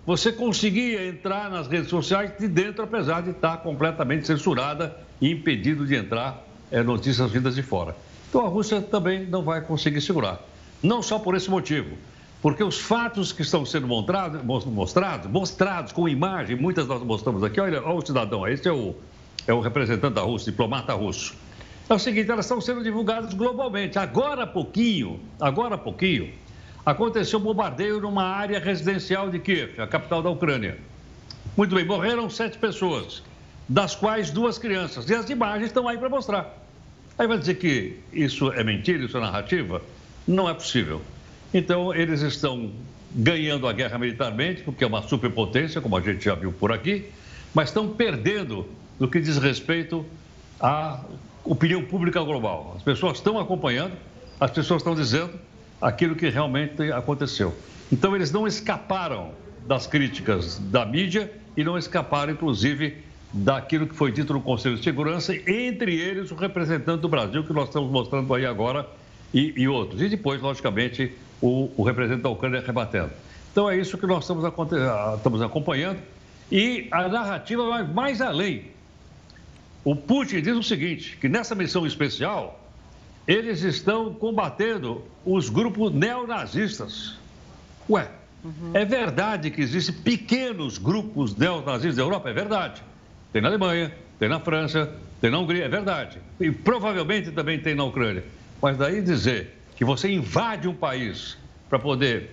[0.08, 5.86] você conseguia entrar nas redes sociais de dentro, apesar de estar completamente censurada e impedido
[5.86, 7.94] de entrar é, notícias vindas de fora.
[8.26, 10.40] Então a Rússia também não vai conseguir segurar.
[10.82, 11.94] Não só por esse motivo,
[12.40, 17.60] porque os fatos que estão sendo mostrados, mostrados, mostrados com imagem, muitas nós mostramos aqui,
[17.60, 18.94] olha, olha o cidadão, esse é o,
[19.46, 21.34] é o representante da Rússia, diplomata russo.
[21.86, 23.98] É o seguinte, elas estão sendo divulgadas globalmente.
[23.98, 26.32] Agora há pouquinho, agora há pouquinho,
[26.90, 30.78] aconteceu um bombardeio numa área residencial de Kiev, a capital da Ucrânia.
[31.54, 33.22] Muito bem, morreram sete pessoas,
[33.68, 35.08] das quais duas crianças.
[35.10, 36.64] E as imagens estão aí para mostrar.
[37.18, 39.82] Aí vai dizer que isso é mentira, isso é narrativa?
[40.26, 41.02] Não é possível.
[41.52, 42.72] Então, eles estão
[43.14, 47.10] ganhando a guerra militarmente, porque é uma superpotência, como a gente já viu por aqui,
[47.52, 48.66] mas estão perdendo
[48.98, 50.06] no que diz respeito
[50.58, 51.00] à
[51.44, 52.72] opinião pública global.
[52.76, 53.92] As pessoas estão acompanhando,
[54.40, 55.38] as pessoas estão dizendo
[55.80, 57.54] aquilo que realmente aconteceu.
[57.92, 59.32] Então, eles não escaparam
[59.66, 62.98] das críticas da mídia e não escaparam, inclusive,
[63.32, 67.52] daquilo que foi dito no Conselho de Segurança, entre eles o representante do Brasil, que
[67.52, 68.86] nós estamos mostrando aí agora,
[69.32, 70.00] e, e outros.
[70.00, 73.10] E depois, logicamente, o, o, representante da Ucrânia rebatendo.
[73.52, 74.44] Então é isso que nós estamos,
[75.16, 75.98] estamos acompanhando.
[76.50, 78.64] E a narrativa vai mais além.
[79.84, 82.57] O Putin diz o seguinte, que nessa missão especial,
[83.28, 87.14] eles estão combatendo os grupos neonazistas.
[87.88, 88.08] Ué,
[88.42, 88.70] uhum.
[88.72, 92.30] é verdade que existem pequenos grupos neonazistas da Europa?
[92.30, 92.82] É verdade.
[93.30, 96.18] Tem na Alemanha, tem na França, tem na Hungria, é verdade.
[96.40, 98.24] E provavelmente também tem na Ucrânia.
[98.62, 101.36] Mas daí dizer que você invade um país
[101.68, 102.30] para poder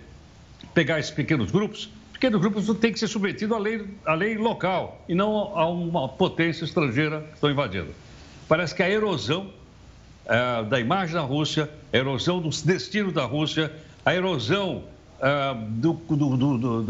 [0.74, 5.04] pegar esses pequenos grupos, pequenos grupos têm que ser submetidos à lei, à lei local
[5.10, 7.90] e não a uma potência estrangeira que estão invadindo.
[8.48, 9.52] Parece que a erosão
[10.26, 13.72] é, da imagem da Rússia, a erosão dos destinos da Rússia,
[14.06, 14.84] a erosão
[15.20, 16.84] é, do, do, do,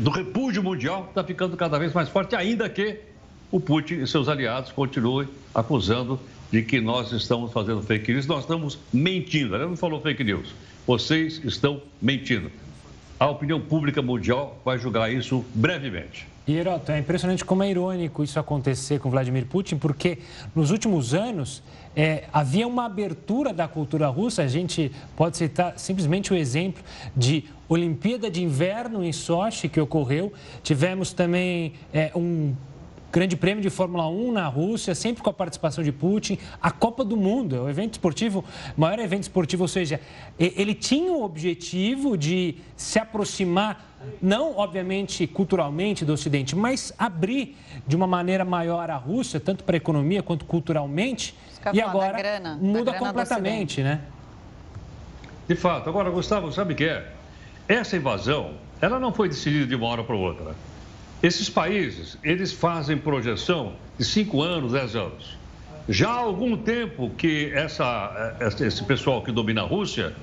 [0.00, 3.00] do, repúdio mundial está ficando cada vez mais forte, ainda que
[3.50, 6.18] o Putin e seus aliados continuem acusando
[6.50, 8.26] de que nós estamos fazendo fake news.
[8.26, 9.54] Nós estamos mentindo.
[9.54, 10.54] Ela não falou fake news.
[10.86, 12.50] Vocês estão mentindo.
[13.20, 16.26] A opinião pública mundial vai julgar isso brevemente.
[16.46, 20.18] E, Heroto, é impressionante como é irônico isso acontecer com Vladimir Putin, porque
[20.54, 21.62] nos últimos anos
[21.98, 24.42] é, havia uma abertura da cultura russa.
[24.42, 26.80] A gente pode citar simplesmente o exemplo
[27.16, 30.32] de Olimpíada de Inverno em Sochi, que ocorreu.
[30.62, 32.54] Tivemos também é, um
[33.10, 36.38] Grande Prêmio de Fórmula 1 na Rússia, sempre com a participação de Putin.
[36.62, 38.44] A Copa do Mundo, é o evento esportivo,
[38.76, 39.98] maior evento esportivo, ou seja,
[40.38, 47.56] ele tinha o objetivo de se aproximar, não obviamente culturalmente do Ocidente, mas abrir
[47.86, 51.34] de uma maneira maior a Rússia, tanto para a economia quanto culturalmente.
[51.74, 54.00] E agora grana, muda completamente, né?
[55.46, 55.88] De fato.
[55.88, 57.12] Agora, Gustavo, sabe o que é?
[57.66, 60.54] Essa invasão, ela não foi decidida de uma hora para outra.
[61.22, 65.38] Esses países, eles fazem projeção de 5 anos, 10 anos.
[65.88, 70.14] Já há algum tempo que essa, esse pessoal que domina a Rússia,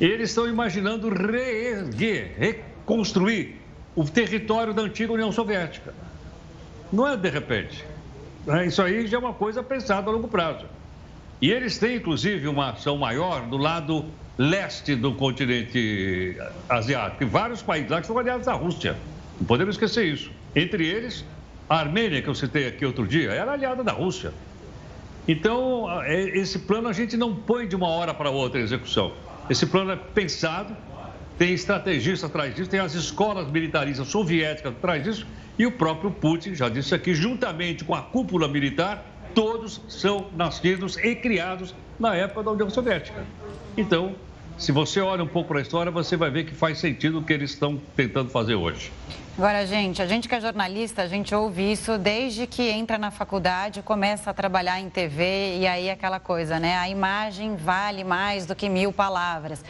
[0.00, 3.60] eles estão imaginando reerguer, reconstruir
[3.94, 5.94] o território da antiga União Soviética.
[6.92, 7.84] Não é de repente.
[8.46, 10.66] É, isso aí já é uma coisa pensada a longo prazo.
[11.42, 14.04] E eles têm, inclusive, uma ação maior do lado
[14.38, 16.36] leste do continente
[16.68, 17.24] asiático.
[17.24, 18.96] E vários países lá que são aliados à Rússia.
[19.40, 20.30] Não podemos esquecer isso.
[20.54, 21.24] Entre eles,
[21.68, 24.32] a Armênia, que eu citei aqui outro dia, era aliada da Rússia.
[25.26, 29.12] Então, é, esse plano a gente não põe de uma hora para outra em execução.
[29.50, 30.76] Esse plano é pensado,
[31.36, 35.26] tem estrategistas atrás disso, tem as escolas militaristas soviéticas atrás disso,
[35.58, 40.96] e o próprio Putin já disse aqui, juntamente com a cúpula militar, todos são nascidos
[40.96, 43.24] e criados na época da União Soviética.
[43.76, 44.14] Então,
[44.58, 47.22] se você olha um pouco para a história, você vai ver que faz sentido o
[47.22, 48.92] que eles estão tentando fazer hoje.
[49.36, 53.10] Agora, gente, a gente que é jornalista, a gente ouve isso desde que entra na
[53.10, 56.76] faculdade, começa a trabalhar em TV e aí aquela coisa, né?
[56.76, 59.64] A imagem vale mais do que mil palavras.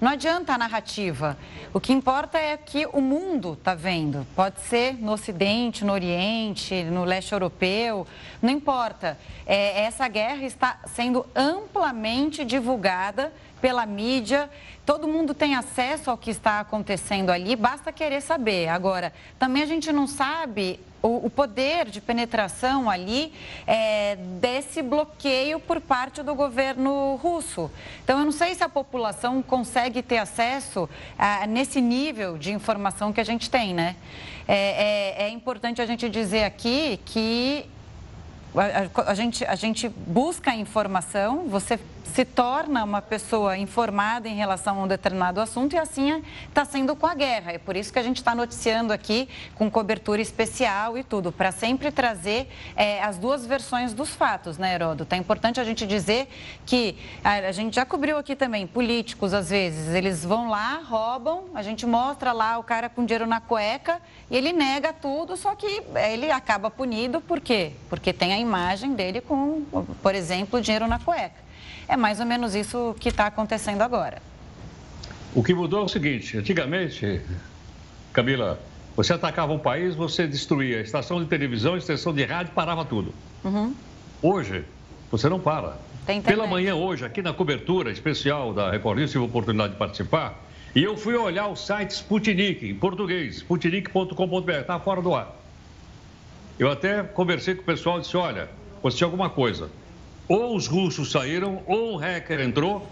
[0.00, 1.36] Não adianta a narrativa.
[1.74, 4.24] O que importa é que o mundo está vendo.
[4.36, 8.06] Pode ser no Ocidente, no Oriente, no leste europeu,
[8.40, 9.18] não importa.
[9.44, 14.48] É, essa guerra está sendo amplamente divulgada pela mídia.
[14.86, 18.68] Todo mundo tem acesso ao que está acontecendo ali, basta querer saber.
[18.68, 23.32] Agora, também a gente não sabe o, o poder de penetração ali
[23.66, 27.70] é, desse bloqueio por parte do governo russo.
[28.02, 33.12] Então, eu não sei se a população consegue ter acesso a, nesse nível de informação
[33.12, 33.96] que a gente tem, né?
[34.46, 37.66] É, é, é importante a gente dizer aqui que
[38.56, 41.78] a, a, gente, a gente busca informação, você
[42.14, 46.96] se torna uma pessoa informada em relação a um determinado assunto e assim está sendo
[46.96, 47.52] com a guerra.
[47.52, 51.52] É por isso que a gente está noticiando aqui com cobertura especial e tudo, para
[51.52, 55.14] sempre trazer é, as duas versões dos fatos, né, Heródoto?
[55.14, 56.28] É importante a gente dizer
[56.66, 61.62] que a, gente já cobriu aqui também, políticos às vezes, eles vão lá, roubam, a
[61.62, 65.82] gente mostra lá o cara com dinheiro na cueca e ele nega tudo, só que
[65.94, 67.72] ele acaba punido, por quê?
[67.88, 69.64] Porque tem a imagem dele com,
[70.02, 71.47] por exemplo, dinheiro na cueca.
[71.88, 74.20] É mais ou menos isso que está acontecendo agora.
[75.34, 77.22] O que mudou é o seguinte: antigamente,
[78.12, 78.60] Camila,
[78.94, 82.84] você atacava um país, você destruía a estação de televisão, a estação de rádio, parava
[82.84, 83.14] tudo.
[83.42, 83.74] Uhum.
[84.20, 84.64] Hoje,
[85.10, 85.78] você não para.
[86.24, 90.44] pela manhã hoje, aqui na cobertura especial da Record News, tive a oportunidade de participar,
[90.74, 95.34] e eu fui olhar o site Sputnik, em português, sputnik.com.br, está fora do ar.
[96.58, 98.48] Eu até conversei com o pessoal e disse, olha,
[98.82, 99.70] você alguma coisa.
[100.28, 102.86] Ou os russos saíram, ou um hacker entrou.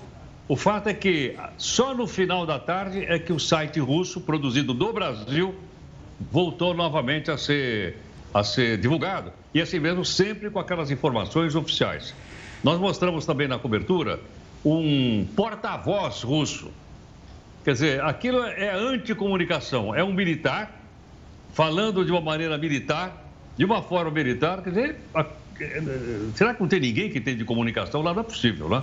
[0.49, 4.73] O fato é que só no final da tarde é que o site russo, produzido
[4.73, 5.55] no Brasil,
[6.33, 7.99] voltou novamente a ser,
[8.33, 9.33] a ser divulgado.
[9.53, 12.15] E assim mesmo, sempre com aquelas informações oficiais.
[12.63, 14.21] Nós mostramos também na cobertura
[14.65, 16.71] um porta-voz russo.
[17.65, 19.95] Quer dizer, aquilo é anticomunicação.
[19.95, 20.81] É um militar
[21.53, 23.25] falando de uma maneira militar,
[23.57, 24.63] de uma forma militar.
[24.63, 24.97] Quer dizer,
[26.35, 28.13] será que não tem ninguém que tem de comunicação lá?
[28.13, 28.83] Não é possível, né?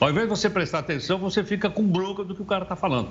[0.00, 2.76] Ao invés de você prestar atenção, você fica com bronca do que o cara está
[2.76, 3.10] falando.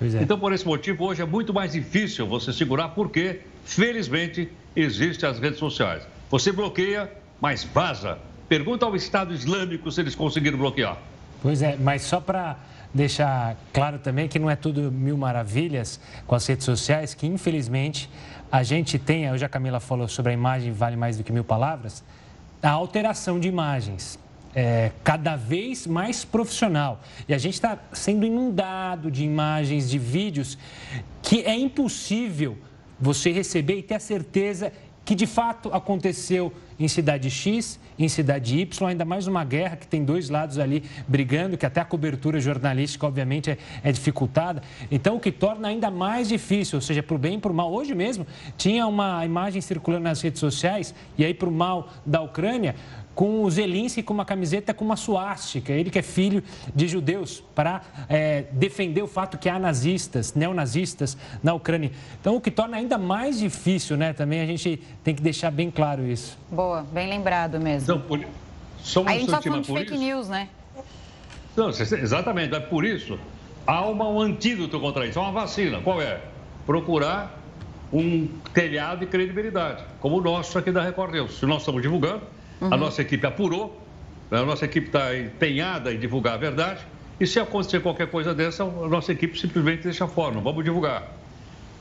[0.00, 0.22] É.
[0.22, 5.38] Então, por esse motivo, hoje é muito mais difícil você segurar, porque, felizmente, existem as
[5.38, 6.02] redes sociais.
[6.30, 7.10] Você bloqueia,
[7.40, 8.18] mas vaza.
[8.48, 10.98] Pergunta ao Estado Islâmico se eles conseguiram bloquear.
[11.42, 12.56] Pois é, mas só para
[12.94, 18.08] deixar claro também que não é tudo mil maravilhas com as redes sociais, que infelizmente
[18.50, 21.44] a gente tem, hoje a Camila falou sobre a imagem vale mais do que mil
[21.44, 22.04] palavras,
[22.62, 24.18] a alteração de imagens.
[24.54, 27.00] É, cada vez mais profissional.
[27.26, 30.58] E a gente está sendo inundado de imagens, de vídeos,
[31.22, 32.58] que é impossível
[33.00, 34.70] você receber e ter a certeza
[35.12, 39.86] que de fato aconteceu em cidade X, em cidade Y, ainda mais uma guerra que
[39.86, 44.62] tem dois lados ali brigando, que até a cobertura jornalística, obviamente, é, é dificultada.
[44.90, 47.54] Então, o que torna ainda mais difícil, ou seja, para o bem e para o
[47.54, 47.70] mal.
[47.70, 52.22] Hoje mesmo, tinha uma imagem circulando nas redes sociais, e aí para o mal da
[52.22, 52.74] Ucrânia,
[53.14, 56.42] com o Zelensky com uma camiseta com uma suástica, ele que é filho
[56.74, 61.92] de judeus, para é, defender o fato que há nazistas, neonazistas na Ucrânia.
[62.20, 64.12] Então, o que torna ainda mais difícil, né?
[64.12, 66.38] Também a gente tem que deixar bem claro isso.
[66.50, 67.82] Boa, bem lembrado mesmo.
[67.82, 68.20] Então, por...
[68.78, 70.02] Só Aí a gente está falando de fake isso?
[70.02, 70.48] news, né?
[71.56, 73.18] Não, exatamente, é por isso.
[73.66, 75.80] Há uma, um antídoto contra isso, uma vacina.
[75.80, 76.20] Qual é?
[76.66, 77.38] Procurar
[77.92, 81.38] um telhado de credibilidade, como o nosso aqui da Record News.
[81.38, 82.22] Se nós estamos divulgando,
[82.62, 82.72] Uhum.
[82.72, 83.84] A nossa equipe apurou,
[84.30, 84.38] né?
[84.38, 86.80] a nossa equipe está empenhada em divulgar a verdade.
[87.18, 91.10] E se acontecer qualquer coisa dessa, a nossa equipe simplesmente deixa fora, não vamos divulgar.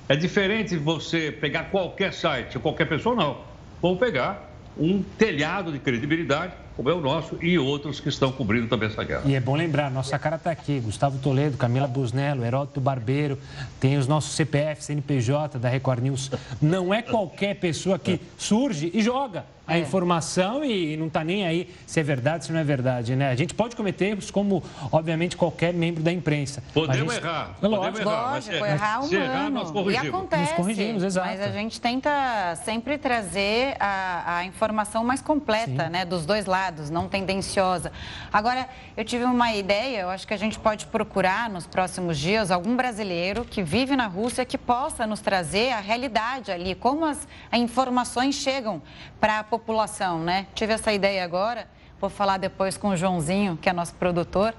[0.10, 3.46] É diferente você pegar qualquer site, qualquer pessoa, não.
[3.82, 8.68] Vamos pegar um telhado de credibilidade, como é o nosso, e outros que estão cobrindo
[8.68, 9.24] também essa guerra.
[9.26, 13.38] E é bom lembrar, nossa cara está aqui, Gustavo Toledo, Camila Busnello, Heródoto Barbeiro,
[13.80, 16.32] tem os nossos CPF, CNPJ da Record News.
[16.62, 19.80] Não é qualquer pessoa que surge e joga a é.
[19.80, 23.30] informação e não está nem aí se é verdade, se não é verdade, né?
[23.30, 26.62] A gente pode cometer erros como, obviamente, qualquer membro da imprensa.
[26.74, 27.24] Podemos gente...
[27.24, 27.56] errar.
[27.60, 29.24] Podemos lógico, errar, lógico, mas, errar humano.
[29.24, 30.06] Errar, nós corrigimos.
[30.06, 31.28] E acontece, Nos corrigimos, exato.
[31.28, 35.90] mas a gente tenta sempre trazer a, a informação mais completa, Sim.
[35.90, 36.06] né?
[36.06, 36.61] Dos dois lados,
[36.92, 37.92] não tendenciosa.
[38.32, 42.52] Agora, eu tive uma ideia, eu acho que a gente pode procurar nos próximos dias
[42.52, 47.28] algum brasileiro que vive na Rússia que possa nos trazer a realidade ali, como as,
[47.54, 48.82] informações chegam
[49.20, 50.48] para a população, né?
[50.54, 51.68] Tive essa ideia agora.
[52.02, 54.56] Vou falar depois com o Joãozinho, que é nosso produtor,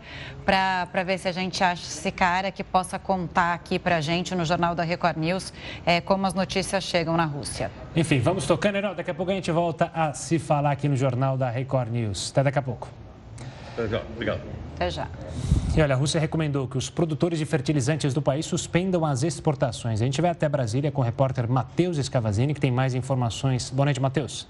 [0.47, 4.33] para ver se a gente acha esse cara que possa contar aqui para a gente
[4.33, 5.53] no Jornal da Record News
[5.85, 7.69] é, como as notícias chegam na Rússia.
[7.97, 8.97] Enfim, vamos tocando, Heraldo.
[8.99, 12.31] Daqui a pouco a gente volta a se falar aqui no Jornal da Record News.
[12.31, 12.89] Até daqui a pouco.
[13.73, 14.03] Até já.
[14.15, 14.41] Obrigado.
[14.77, 15.09] Até já.
[15.77, 20.01] E olha, a Rússia recomendou que os produtores de fertilizantes do país suspendam as exportações.
[20.01, 23.69] A gente vai até Brasília com o repórter Matheus Escavazini, que tem mais informações.
[23.69, 24.47] Boa noite, Matheus.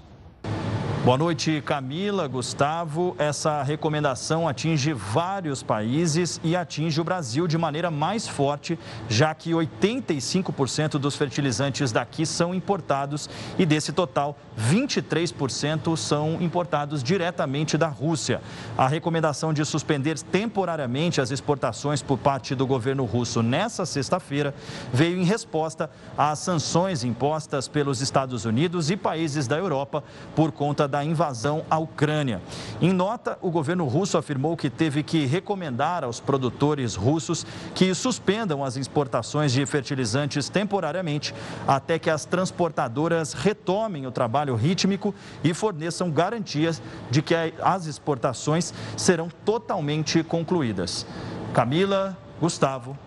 [1.03, 3.13] Boa noite, Camila, Gustavo.
[3.19, 9.51] Essa recomendação atinge vários países e atinge o Brasil de maneira mais forte, já que
[9.51, 18.41] 85% dos fertilizantes daqui são importados e desse total, 23% são importados diretamente da Rússia.
[18.77, 24.53] A recomendação de suspender temporariamente as exportações por parte do governo russo nessa sexta-feira
[24.91, 30.03] veio em resposta às sanções impostas pelos Estados Unidos e países da Europa
[30.35, 32.41] por conta da invasão à Ucrânia.
[32.81, 38.63] Em nota, o governo russo afirmou que teve que recomendar aos produtores russos que suspendam
[38.63, 41.33] as exportações de fertilizantes temporariamente
[41.67, 48.73] até que as transportadoras retomem o trabalho rítmico e forneçam garantias de que as exportações
[48.97, 51.05] serão totalmente concluídas.
[51.53, 52.97] Camila, Gustavo,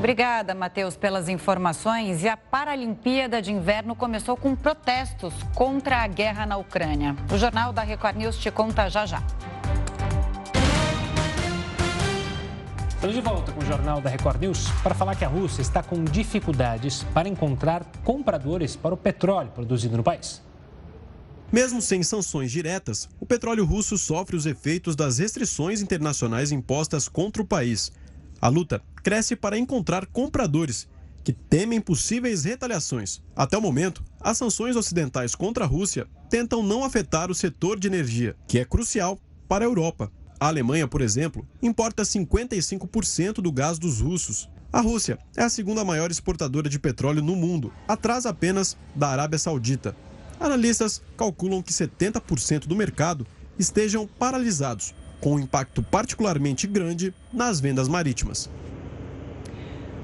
[0.00, 2.22] Obrigada, Matheus, pelas informações.
[2.22, 7.14] E a Paralimpíada de Inverno começou com protestos contra a guerra na Ucrânia.
[7.30, 9.22] O Jornal da Record News te conta já já.
[12.88, 15.82] Estamos de volta com o Jornal da Record News para falar que a Rússia está
[15.82, 20.42] com dificuldades para encontrar compradores para o petróleo produzido no país.
[21.52, 27.42] Mesmo sem sanções diretas, o petróleo russo sofre os efeitos das restrições internacionais impostas contra
[27.42, 27.90] o país.
[28.40, 30.88] A luta cresce para encontrar compradores
[31.24, 33.20] que temem possíveis retaliações.
[33.34, 37.88] Até o momento, as sanções ocidentais contra a Rússia tentam não afetar o setor de
[37.88, 40.10] energia, que é crucial para a Europa.
[40.38, 44.48] A Alemanha, por exemplo, importa 55% do gás dos russos.
[44.72, 49.38] A Rússia é a segunda maior exportadora de petróleo no mundo, atrás apenas da Arábia
[49.38, 49.96] Saudita.
[50.40, 53.26] Analistas calculam que 70% do mercado
[53.58, 58.48] estejam paralisados, com um impacto particularmente grande nas vendas marítimas.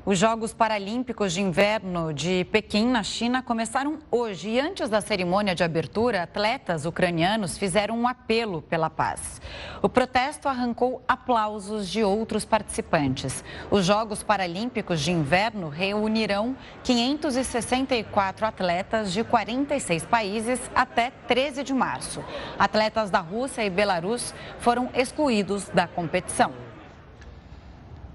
[0.08, 4.50] Os Jogos Paralímpicos de Inverno de Pequim, na China, começaram hoje.
[4.50, 9.42] E antes da cerimônia de abertura, atletas ucranianos fizeram um apelo pela paz.
[9.82, 13.42] O protesto arrancou aplausos de outros participantes.
[13.68, 22.22] Os Jogos Paralímpicos de Inverno reunirão 564 atletas de 46 países até 13 de março.
[22.56, 26.65] Atletas da Rússia e Belarus foram excluídos da competição.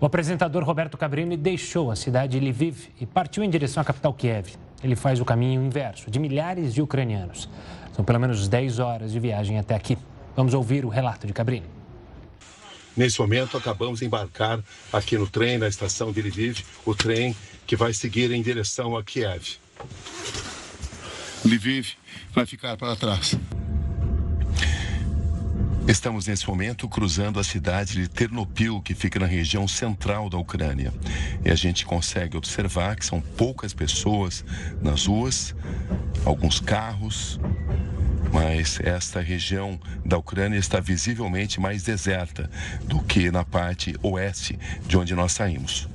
[0.01, 4.11] O apresentador Roberto Cabrini deixou a cidade de Lviv e partiu em direção à capital
[4.11, 4.55] Kiev.
[4.83, 7.47] Ele faz o caminho inverso de milhares de ucranianos.
[7.93, 9.95] São pelo menos 10 horas de viagem até aqui.
[10.35, 11.67] Vamos ouvir o relato de Cabrini.
[12.97, 14.59] Nesse momento, acabamos de embarcar
[14.91, 17.35] aqui no trem, na estação de Lviv, o trem
[17.67, 19.59] que vai seguir em direção a Kiev.
[21.45, 21.89] Lviv
[22.33, 23.37] vai ficar para trás.
[25.87, 30.93] Estamos nesse momento cruzando a cidade de Ternopil, que fica na região central da Ucrânia.
[31.43, 34.45] E a gente consegue observar que são poucas pessoas
[34.81, 35.55] nas ruas,
[36.23, 37.39] alguns carros,
[38.31, 42.49] mas esta região da Ucrânia está visivelmente mais deserta
[42.83, 45.89] do que na parte oeste de onde nós saímos.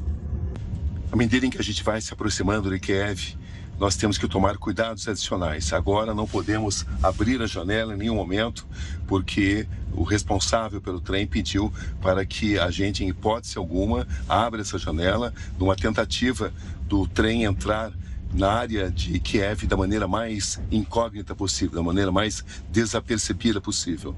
[1.12, 3.36] À medida em que a gente vai se aproximando de Kiev,
[3.78, 5.72] nós temos que tomar cuidados adicionais.
[5.72, 8.66] Agora não podemos abrir a janela em nenhum momento,
[9.06, 14.78] porque o responsável pelo trem pediu para que a gente, em hipótese alguma, abra essa
[14.78, 16.52] janela numa tentativa
[16.82, 17.92] do trem entrar
[18.32, 24.14] na área de Kiev da maneira mais incógnita possível, da maneira mais desapercebida possível.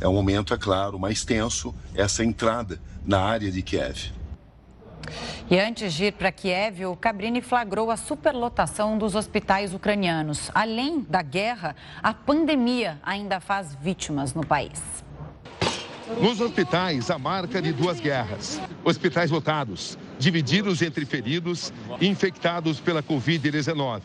[0.00, 4.12] É um momento, é claro, mais tenso essa entrada na área de Kiev.
[5.50, 10.50] E antes de ir para Kiev, o Cabrini flagrou a superlotação dos hospitais ucranianos.
[10.54, 14.80] Além da guerra, a pandemia ainda faz vítimas no país.
[16.20, 18.60] Nos hospitais, a marca de duas guerras.
[18.82, 24.02] Hospitais lotados, divididos entre feridos e infectados pela Covid-19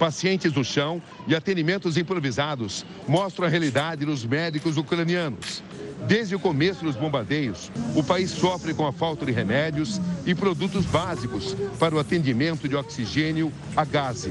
[0.00, 5.62] pacientes no chão e atendimentos improvisados mostram a realidade dos médicos ucranianos.
[6.06, 10.84] Desde o começo dos bombardeios, o país sofre com a falta de remédios e produtos
[10.86, 14.28] básicos para o atendimento de oxigênio a gás.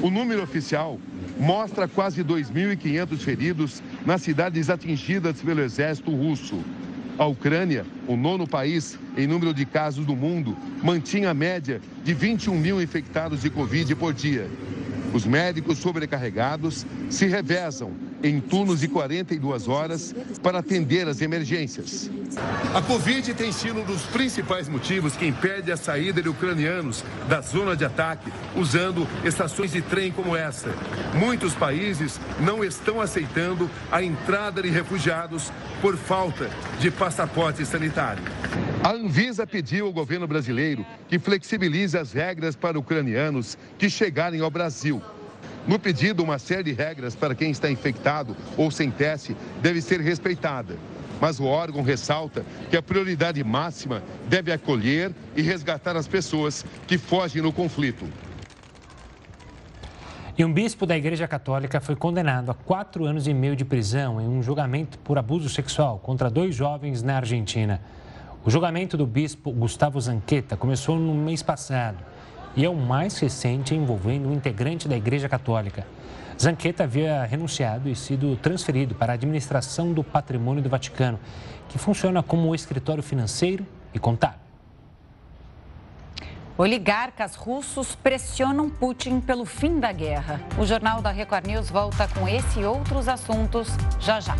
[0.00, 0.98] O número oficial
[1.38, 6.58] mostra quase 2.500 feridos nas cidades atingidas pelo exército russo.
[7.18, 12.14] A Ucrânia, o nono país em número de casos do mundo, mantinha a média de
[12.14, 14.48] 21 mil infectados de Covid por dia.
[15.12, 17.92] Os médicos sobrecarregados se revezam
[18.22, 22.10] em turnos de 42 horas para atender as emergências.
[22.74, 27.40] A Covid tem sido um dos principais motivos que impede a saída de ucranianos da
[27.40, 30.74] zona de ataque usando estações de trem como essa.
[31.14, 36.50] Muitos países não estão aceitando a entrada de refugiados por falta
[36.80, 38.22] de passaporte sanitário.
[38.82, 44.50] A Anvisa pediu ao governo brasileiro que flexibilize as regras para ucranianos que chegarem ao
[44.50, 45.02] Brasil.
[45.66, 50.00] No pedido, uma série de regras para quem está infectado ou sem teste deve ser
[50.00, 50.76] respeitada.
[51.20, 56.96] Mas o órgão ressalta que a prioridade máxima deve acolher e resgatar as pessoas que
[56.96, 58.06] fogem no conflito.
[60.38, 64.20] E um bispo da Igreja Católica foi condenado a quatro anos e meio de prisão
[64.20, 67.80] em um julgamento por abuso sexual contra dois jovens na Argentina.
[68.44, 71.98] O julgamento do bispo Gustavo Zanqueta começou no mês passado
[72.56, 75.86] e é o mais recente envolvendo um integrante da Igreja Católica.
[76.40, 81.18] Zanqueta havia renunciado e sido transferido para a administração do patrimônio do Vaticano,
[81.68, 84.38] que funciona como escritório financeiro e contábil.
[86.56, 90.40] Oligarcas russos pressionam Putin pelo fim da guerra.
[90.58, 93.68] O Jornal da Record News volta com esse e outros assuntos
[94.00, 94.34] já já.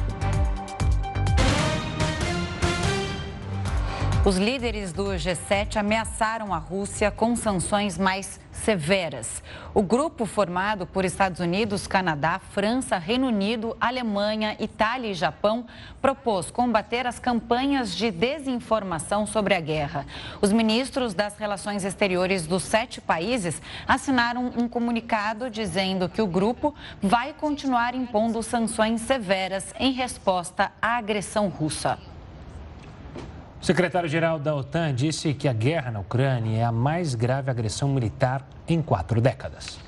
[4.28, 9.42] Os líderes do G7 ameaçaram a Rússia com sanções mais severas.
[9.72, 15.64] O grupo formado por Estados Unidos, Canadá, França, Reino Unido, Alemanha, Itália e Japão
[16.02, 20.04] propôs combater as campanhas de desinformação sobre a guerra.
[20.42, 26.74] Os ministros das Relações Exteriores dos sete países assinaram um comunicado dizendo que o grupo
[27.00, 31.98] vai continuar impondo sanções severas em resposta à agressão russa.
[33.68, 37.86] O secretário-geral da OTAN disse que a guerra na Ucrânia é a mais grave agressão
[37.92, 39.78] militar em quatro décadas.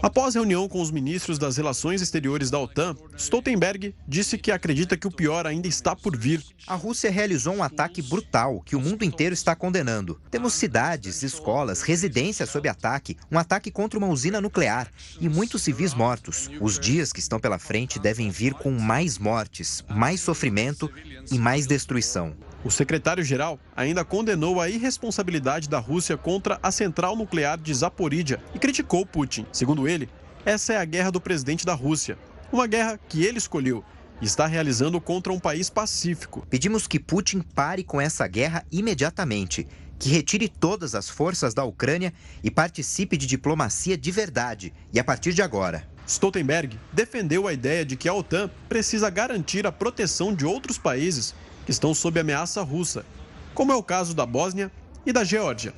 [0.00, 5.08] Após reunião com os ministros das Relações Exteriores da OTAN, Stoltenberg disse que acredita que
[5.08, 6.40] o pior ainda está por vir.
[6.68, 10.20] A Rússia realizou um ataque brutal que o mundo inteiro está condenando.
[10.30, 14.86] Temos cidades, escolas, residências sob ataque, um ataque contra uma usina nuclear
[15.20, 16.48] e muitos civis mortos.
[16.60, 20.88] Os dias que estão pela frente devem vir com mais mortes, mais sofrimento
[21.32, 22.32] e mais destruição.
[22.66, 28.58] O secretário-geral ainda condenou a irresponsabilidade da Rússia contra a central nuclear de Zaporídia e
[28.58, 29.46] criticou Putin.
[29.52, 30.08] Segundo ele,
[30.44, 32.18] essa é a guerra do presidente da Rússia,
[32.50, 33.84] uma guerra que ele escolheu
[34.20, 36.44] e está realizando contra um país pacífico.
[36.50, 39.64] Pedimos que Putin pare com essa guerra imediatamente,
[39.96, 42.12] que retire todas as forças da Ucrânia
[42.42, 45.86] e participe de diplomacia de verdade, e a partir de agora.
[46.04, 51.32] Stoltenberg defendeu a ideia de que a OTAN precisa garantir a proteção de outros países
[51.66, 53.04] que estão sob ameaça russa,
[53.52, 54.70] como é o caso da Bósnia
[55.04, 55.74] e da Geórgia.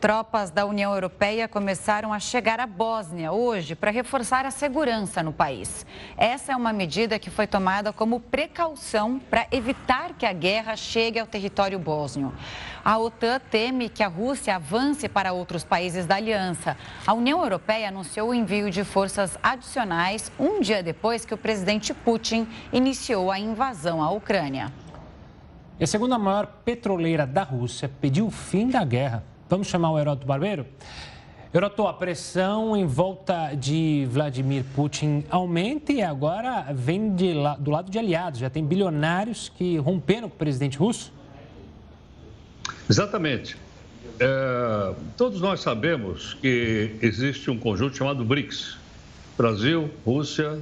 [0.00, 5.30] Tropas da União Europeia começaram a chegar à Bósnia hoje para reforçar a segurança no
[5.30, 5.84] país.
[6.16, 11.18] Essa é uma medida que foi tomada como precaução para evitar que a guerra chegue
[11.18, 12.32] ao território bósnio.
[12.84, 16.76] A OTAN teme que a Rússia avance para outros países da aliança.
[17.06, 21.92] A União Europeia anunciou o envio de forças adicionais um dia depois que o presidente
[21.92, 24.72] Putin iniciou a invasão à Ucrânia.
[25.78, 29.98] E a segunda maior petroleira da Rússia pediu o fim da guerra Vamos chamar o
[29.98, 30.64] Heroto Barbeiro?
[31.52, 37.90] Heroto, a pressão em volta de Vladimir Putin aumenta e agora vem de, do lado
[37.90, 38.38] de aliados.
[38.38, 41.12] Já tem bilionários que romperam com o presidente russo?
[42.88, 43.56] Exatamente.
[44.18, 48.76] É, todos nós sabemos que existe um conjunto chamado BRICS:
[49.36, 50.58] Brasil, Rússia,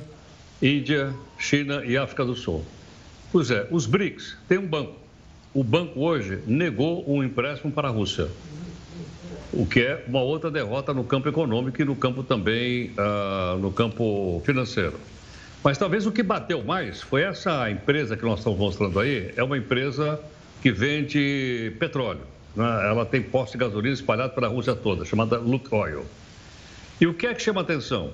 [0.63, 2.65] Índia, China e África do Sul.
[3.33, 4.97] Pois é, os BRICS têm um banco.
[5.55, 8.29] O banco hoje negou um empréstimo para a Rússia
[9.53, 13.73] o que é uma outra derrota no campo econômico e no campo também uh, no
[13.73, 14.95] campo financeiro.
[15.65, 19.43] Mas talvez o que bateu mais foi essa empresa que nós estamos mostrando aí, é
[19.43, 20.21] uma empresa
[20.63, 22.23] que vende petróleo.
[22.55, 22.65] Né?
[22.89, 26.05] Ela tem posto de gasolina espalhado pela Rússia toda, chamada Lukoil.
[27.01, 28.11] E o que é que chama atenção?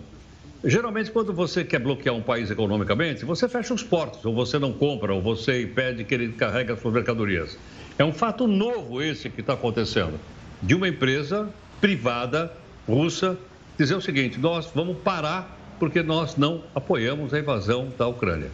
[0.62, 4.72] Geralmente, quando você quer bloquear um país economicamente, você fecha os portos, ou você não
[4.72, 7.58] compra, ou você impede que ele carregue as suas mercadorias.
[7.98, 10.18] É um fato novo esse que está acontecendo
[10.62, 11.48] de uma empresa
[11.80, 12.50] privada
[12.88, 13.38] russa
[13.76, 18.50] dizer o seguinte: nós vamos parar porque nós não apoiamos a invasão da Ucrânia.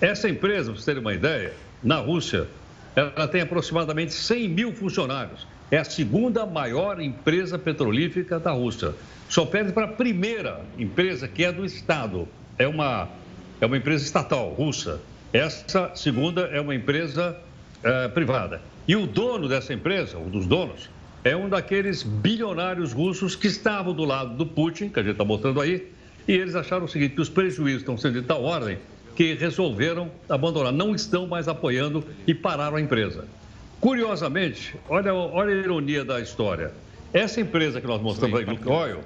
[0.00, 2.48] Essa empresa, para vocês terem uma ideia, na Rússia,
[2.94, 5.46] ela tem aproximadamente 100 mil funcionários.
[5.70, 8.94] É a segunda maior empresa petrolífera da Rússia.
[9.28, 12.28] Só perde para a primeira empresa, que é do Estado.
[12.58, 13.08] É uma,
[13.60, 15.00] é uma empresa estatal russa.
[15.32, 17.36] Essa segunda é uma empresa
[17.82, 18.60] é, privada.
[18.86, 20.90] E o dono dessa empresa, um dos donos,
[21.24, 25.24] é um daqueles bilionários russos que estavam do lado do Putin, que a gente está
[25.24, 25.90] mostrando aí,
[26.28, 28.76] e eles acharam o seguinte, que os prejuízos estão sendo de tal ordem
[29.22, 33.24] que resolveram abandonar, não estão mais apoiando e pararam a empresa.
[33.80, 36.72] Curiosamente, olha, olha a ironia da história.
[37.12, 38.98] Essa empresa que nós mostramos aí, Lukoil,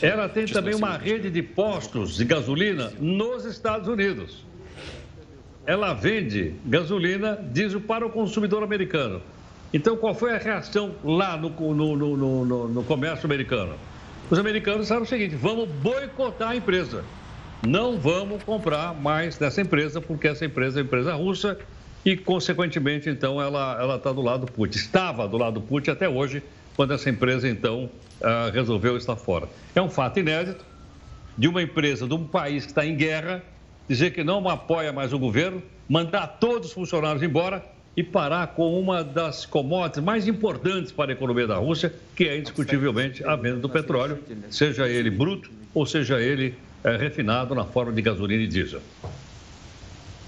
[0.00, 4.44] ela tem também uma rede de postos de gasolina nos Estados Unidos.
[5.64, 9.22] Ela vende gasolina, diesel para o consumidor americano.
[9.72, 13.74] Então, qual foi a reação lá no, no, no, no comércio americano?
[14.28, 17.04] Os americanos disseram o seguinte: vamos boicotar a empresa.
[17.66, 21.56] Não vamos comprar mais dessa empresa, porque essa empresa é empresa russa
[22.04, 24.78] e, consequentemente, então, ela está do lado do Putin.
[24.78, 26.42] Estava do lado do Putin até hoje,
[26.74, 27.88] quando essa empresa, então,
[28.20, 29.48] uh, resolveu estar fora.
[29.76, 30.64] É um fato inédito
[31.38, 33.44] de uma empresa de um país que está em guerra
[33.88, 37.64] dizer que não apoia mais o governo, mandar todos os funcionários embora
[37.96, 42.38] e parar com uma das commodities mais importantes para a economia da Rússia, que é
[42.38, 44.18] indiscutivelmente a venda do petróleo,
[44.50, 46.54] seja ele bruto ou seja ele
[46.84, 48.80] é, refinado na forma de gasolina e diesel.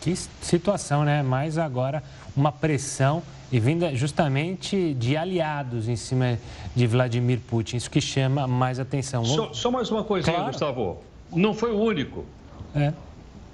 [0.00, 1.22] Que situação, né?
[1.22, 2.02] Mais agora
[2.36, 6.38] uma pressão e vinda justamente de aliados em cima
[6.74, 7.76] de Vladimir Putin.
[7.76, 9.24] Isso que chama mais atenção.
[9.24, 10.50] Só, só mais uma coisinha, claro.
[10.50, 11.02] Gustavo.
[11.32, 12.24] Não foi o único.
[12.74, 12.92] É.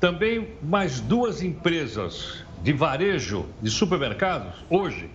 [0.00, 5.08] Também mais duas empresas de varejo de supermercados, hoje,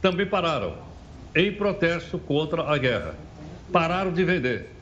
[0.00, 0.74] também pararam
[1.34, 3.14] em protesto contra a guerra.
[3.72, 4.75] pararam de vender.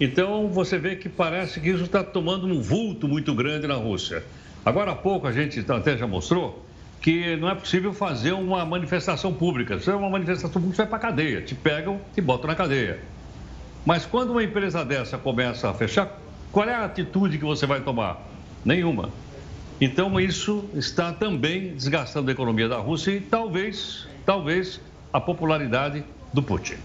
[0.00, 4.24] Então você vê que parece que isso está tomando um vulto muito grande na Rússia.
[4.64, 6.64] Agora há pouco a gente até já mostrou
[7.00, 9.78] que não é possível fazer uma manifestação pública.
[9.78, 12.54] Se é uma manifestação pública, você vai para a cadeia, te pegam e botam na
[12.54, 12.98] cadeia.
[13.84, 16.18] Mas quando uma empresa dessa começa a fechar,
[16.50, 18.18] qual é a atitude que você vai tomar?
[18.64, 19.10] Nenhuma.
[19.80, 24.80] Então isso está também desgastando a economia da Rússia e talvez, talvez,
[25.12, 26.76] a popularidade do Putin.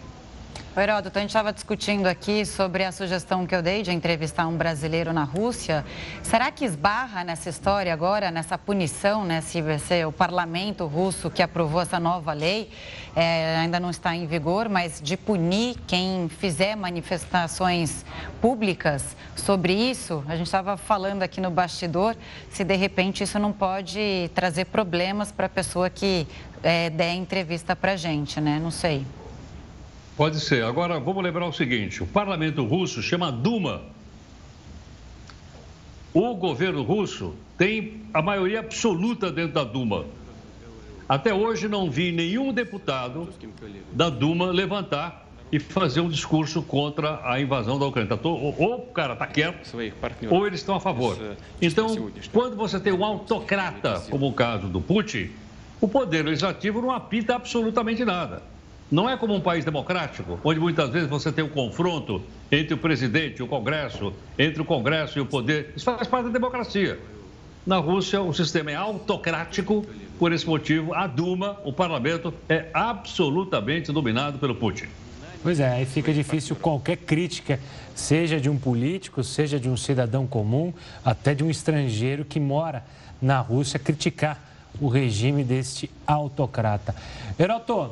[0.76, 4.46] O Heródoto, a gente estava discutindo aqui sobre a sugestão que eu dei de entrevistar
[4.46, 5.84] um brasileiro na Rússia.
[6.22, 9.42] Será que esbarra nessa história agora, nessa punição, né?
[9.42, 12.70] Se ser o parlamento russo que aprovou essa nova lei,
[13.16, 18.06] é, ainda não está em vigor, mas de punir quem fizer manifestações
[18.40, 20.24] públicas sobre isso?
[20.28, 22.16] A gente estava falando aqui no bastidor
[22.52, 26.28] se de repente isso não pode trazer problemas para a pessoa que
[26.62, 28.60] é, der entrevista para a gente, né?
[28.62, 29.04] Não sei.
[30.20, 30.66] Pode ser.
[30.66, 33.84] Agora, vamos lembrar o seguinte: o parlamento russo chama Duma.
[36.14, 40.04] O governo russo tem a maioria absoluta dentro da Duma.
[41.08, 43.30] Até hoje não vi nenhum deputado
[43.94, 48.20] da Duma levantar e fazer um discurso contra a invasão da Ucrânia.
[48.22, 49.74] Ou o cara está quieto,
[50.30, 51.18] ou eles estão a favor.
[51.62, 55.30] Então, quando você tem um autocrata, como o caso do Putin,
[55.80, 58.44] o poder legislativo não apita absolutamente nada.
[58.92, 62.78] Não é como um país democrático, onde muitas vezes você tem um confronto entre o
[62.78, 65.74] presidente e o Congresso, entre o Congresso e o poder.
[65.76, 67.00] Isso faz parte da democracia.
[67.68, 69.86] Na Rússia, o sistema é autocrático,
[70.18, 74.88] por esse motivo, a Duma, o parlamento, é absolutamente dominado pelo Putin.
[75.44, 77.60] Pois é, aí fica difícil qualquer crítica,
[77.94, 80.74] seja de um político, seja de um cidadão comum,
[81.06, 82.84] até de um estrangeiro que mora
[83.22, 84.50] na Rússia, criticar
[84.82, 86.96] o regime deste autocrata.
[87.40, 87.92] Heroto,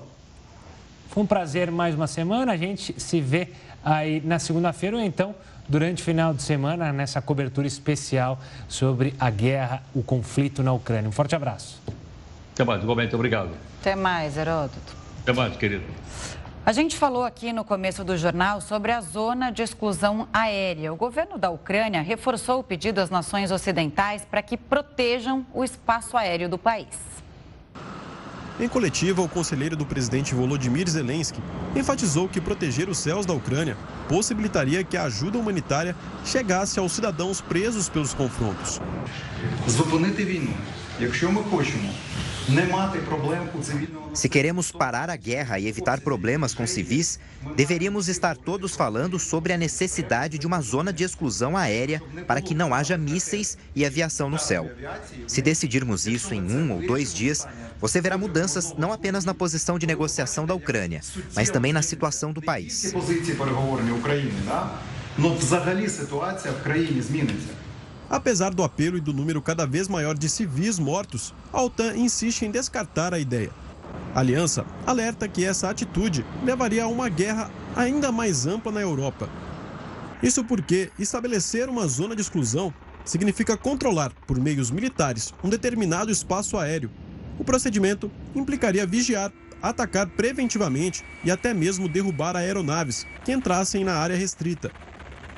[1.18, 2.52] foi um prazer mais uma semana.
[2.52, 3.50] A gente se vê
[3.84, 5.34] aí na segunda-feira ou então
[5.68, 11.10] durante o final de semana nessa cobertura especial sobre a guerra, o conflito na Ucrânia.
[11.10, 11.82] Um forte abraço.
[12.54, 13.16] Até mais, igualmente.
[13.16, 13.50] Obrigado.
[13.82, 14.96] Até mais, Heródoto.
[15.24, 15.86] Até mais, querido.
[16.64, 20.94] A gente falou aqui no começo do jornal sobre a zona de exclusão aérea.
[20.94, 26.16] O governo da Ucrânia reforçou o pedido às nações ocidentais para que protejam o espaço
[26.16, 27.18] aéreo do país.
[28.61, 31.41] Em coletiva, o conselheiro do presidente Volodymyr Zelensky
[31.75, 33.77] enfatizou que proteger os céus da Ucrânia
[34.09, 38.81] possibilitaria que a ajuda humanitária chegasse aos cidadãos presos pelos confrontos.
[39.67, 40.53] Зупинити війну,
[41.01, 41.89] якщо ми хочемо
[44.14, 47.20] se queremos parar a guerra e evitar problemas com civis,
[47.56, 52.56] deveríamos estar todos falando sobre a necessidade de uma zona de exclusão aérea para que
[52.56, 54.70] não haja mísseis e aviação no céu.
[55.28, 57.46] Se decidirmos isso em um ou dois dias,
[57.82, 61.02] você verá mudanças não apenas na posição de negociação da Ucrânia,
[61.36, 62.94] mas também na situação do país.
[68.10, 72.44] Apesar do apelo e do número cada vez maior de civis mortos, a OTAN insiste
[72.44, 73.52] em descartar a ideia.
[74.16, 79.30] A aliança alerta que essa atitude levaria a uma guerra ainda mais ampla na Europa.
[80.24, 86.58] Isso porque estabelecer uma zona de exclusão significa controlar, por meios militares, um determinado espaço
[86.58, 86.90] aéreo.
[87.38, 89.32] O procedimento implicaria vigiar,
[89.62, 94.72] atacar preventivamente e até mesmo derrubar aeronaves que entrassem na área restrita.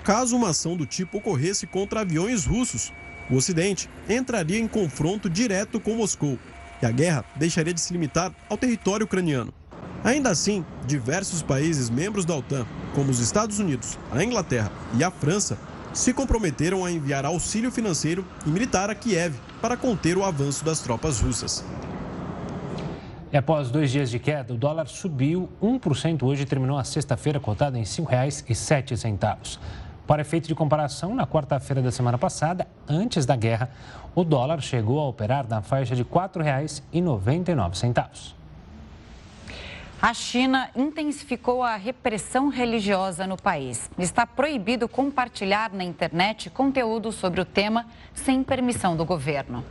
[0.04, 2.92] Caso uma ação do tipo ocorresse contra aviões russos,
[3.30, 6.40] o Ocidente entraria em confronto direto com Moscou
[6.82, 9.54] e a guerra deixaria de se limitar ao território ucraniano.
[10.04, 15.12] Ainda assim, diversos países membros da OTAN, como os Estados Unidos, a Inglaterra e a
[15.12, 15.58] França,
[15.94, 20.80] se comprometeram a enviar auxílio financeiro e militar a Kiev para conter o avanço das
[20.80, 21.66] tropas russas.
[23.32, 27.40] E após dois dias de queda, o dólar subiu 1% hoje e terminou a sexta-feira
[27.40, 29.60] cotado em R$ 5,07.
[30.10, 33.70] Para efeito de comparação, na quarta-feira da semana passada, antes da guerra,
[34.16, 38.34] o dólar chegou a operar na faixa de R$ 4,99.
[40.02, 43.88] A China intensificou a repressão religiosa no país.
[44.00, 49.64] Está proibido compartilhar na internet conteúdo sobre o tema sem permissão do governo.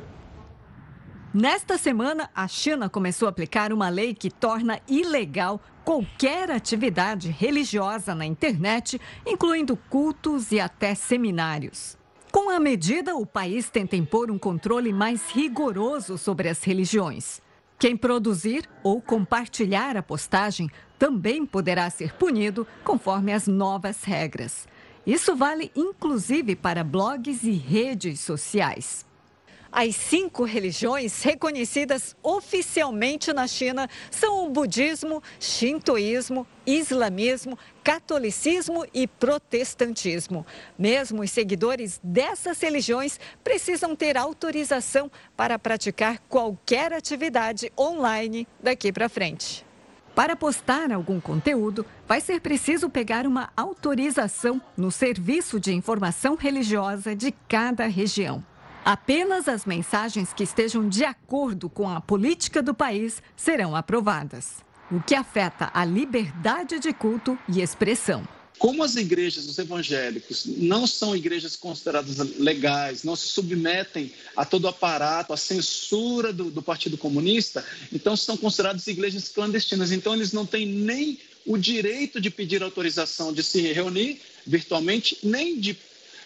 [1.32, 8.14] Nesta semana, a China começou a aplicar uma lei que torna ilegal qualquer atividade religiosa
[8.14, 11.98] na internet, incluindo cultos e até seminários.
[12.32, 17.42] Com a medida, o país tenta impor um controle mais rigoroso sobre as religiões.
[17.78, 24.66] Quem produzir ou compartilhar a postagem também poderá ser punido conforme as novas regras.
[25.06, 29.07] Isso vale inclusive para blogs e redes sociais.
[29.70, 40.46] As cinco religiões reconhecidas oficialmente na China são o budismo, shintoísmo, islamismo, catolicismo e protestantismo.
[40.78, 49.08] Mesmo os seguidores dessas religiões precisam ter autorização para praticar qualquer atividade online daqui para
[49.08, 49.66] frente.
[50.14, 57.14] Para postar algum conteúdo, vai ser preciso pegar uma autorização no Serviço de Informação Religiosa
[57.14, 58.44] de cada região.
[58.90, 64.98] Apenas as mensagens que estejam de acordo com a política do país serão aprovadas, o
[64.98, 68.26] que afeta a liberdade de culto e expressão.
[68.58, 74.64] Como as igrejas, os evangélicos, não são igrejas consideradas legais, não se submetem a todo
[74.64, 77.62] o aparato, a censura do, do Partido Comunista,
[77.92, 79.92] então são consideradas igrejas clandestinas.
[79.92, 85.60] Então, eles não têm nem o direito de pedir autorização de se reunir virtualmente, nem
[85.60, 85.76] de,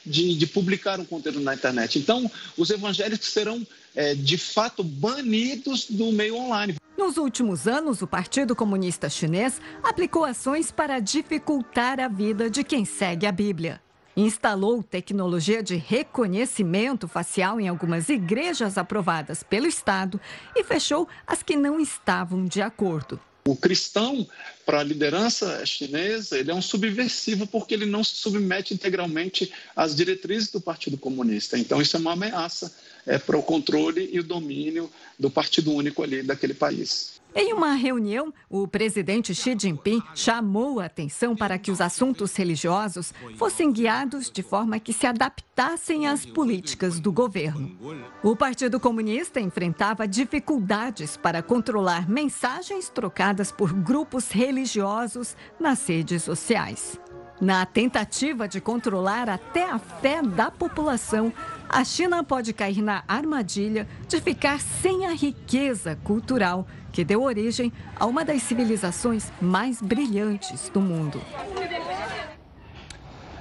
[0.05, 1.99] de, de publicar um conteúdo na internet.
[1.99, 6.77] Então, os evangélicos serão, é, de fato, banidos do meio online.
[6.97, 12.85] Nos últimos anos, o Partido Comunista Chinês aplicou ações para dificultar a vida de quem
[12.85, 13.81] segue a Bíblia.
[14.15, 20.21] Instalou tecnologia de reconhecimento facial em algumas igrejas aprovadas pelo Estado
[20.55, 23.19] e fechou as que não estavam de acordo.
[23.45, 24.27] O cristão,
[24.65, 29.97] para a liderança chinesa, ele é um subversivo porque ele não se submete integralmente às
[29.97, 31.59] diretrizes do Partido Comunista.
[31.59, 32.73] Então, isso é uma ameaça
[33.05, 34.89] é, para o controle e o domínio
[35.19, 37.21] do Partido Único ali daquele país.
[37.35, 43.15] Em uma reunião, o presidente Xi Jinping chamou a atenção para que os assuntos religiosos
[43.39, 47.75] fossem guiados de forma que se adaptassem às políticas do governo.
[48.23, 57.01] O Partido Comunista enfrentava dificuldades para controlar mensagens trocadas por grupos religiosos nas redes sociais.
[57.41, 61.33] Na tentativa de controlar até a fé da população,
[61.69, 67.73] a China pode cair na armadilha de ficar sem a riqueza cultural que deu origem
[67.99, 71.21] a uma das civilizações mais brilhantes do mundo.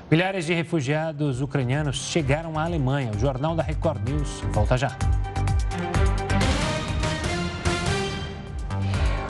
[0.10, 3.12] Milhares de refugiados ucranianos chegaram à Alemanha.
[3.16, 4.98] O Jornal da Record News volta já.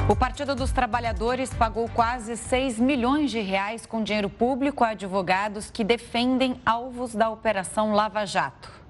[0.10, 5.70] O Partido dos Trabalhadores pagou quase 6 milhões de reais com dinheiro público a advogados
[5.72, 8.81] que defendem alvos da Operação Lava Jato.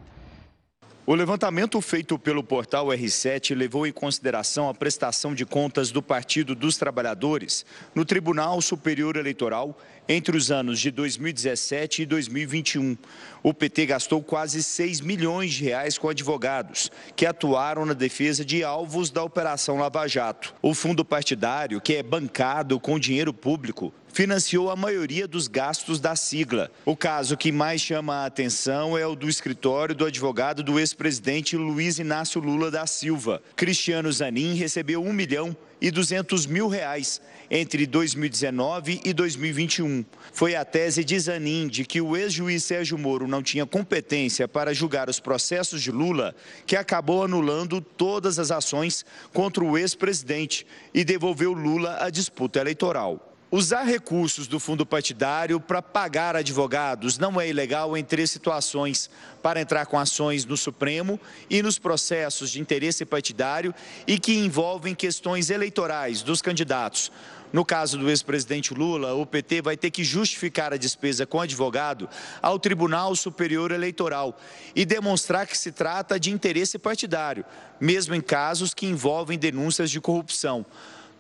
[1.12, 6.56] O levantamento feito pelo portal R7 levou em consideração a prestação de contas do Partido
[6.56, 12.98] dos Trabalhadores no Tribunal Superior Eleitoral entre os anos de 2017 e 2021,
[13.44, 18.64] o PT gastou quase 6 milhões de reais com advogados que atuaram na defesa de
[18.64, 20.54] alvos da Operação Lava Jato.
[20.62, 26.16] O fundo partidário, que é bancado com dinheiro público, financiou a maioria dos gastos da
[26.16, 26.70] sigla.
[26.86, 31.56] O caso que mais chama a atenção é o do escritório do advogado do ex-presidente
[31.56, 33.42] Luiz Inácio Lula da Silva.
[33.56, 40.06] Cristiano Zanin recebeu um milhão e 200 mil reais entre 2019 e 2021.
[40.32, 44.74] Foi a tese de Zanin de que o ex-juiz Sérgio Moro não tinha competência para
[44.74, 46.36] julgar os processos de Lula
[46.68, 49.04] que acabou anulando todas as ações
[49.34, 53.31] contra o ex-presidente e devolveu Lula à disputa eleitoral.
[53.54, 59.10] Usar recursos do fundo partidário para pagar advogados não é ilegal em três situações:
[59.44, 63.76] para entrar com ações no Supremo e nos processos de interesse partidário
[64.08, 67.12] e que envolvem questões eleitorais dos candidatos.
[67.52, 72.08] No caso do ex-presidente Lula, o PT vai ter que justificar a despesa com advogado
[72.42, 74.40] ao Tribunal Superior Eleitoral
[74.74, 77.44] e demonstrar que se trata de interesse partidário,
[77.82, 80.66] mesmo em casos que envolvem denúncias de corrupção.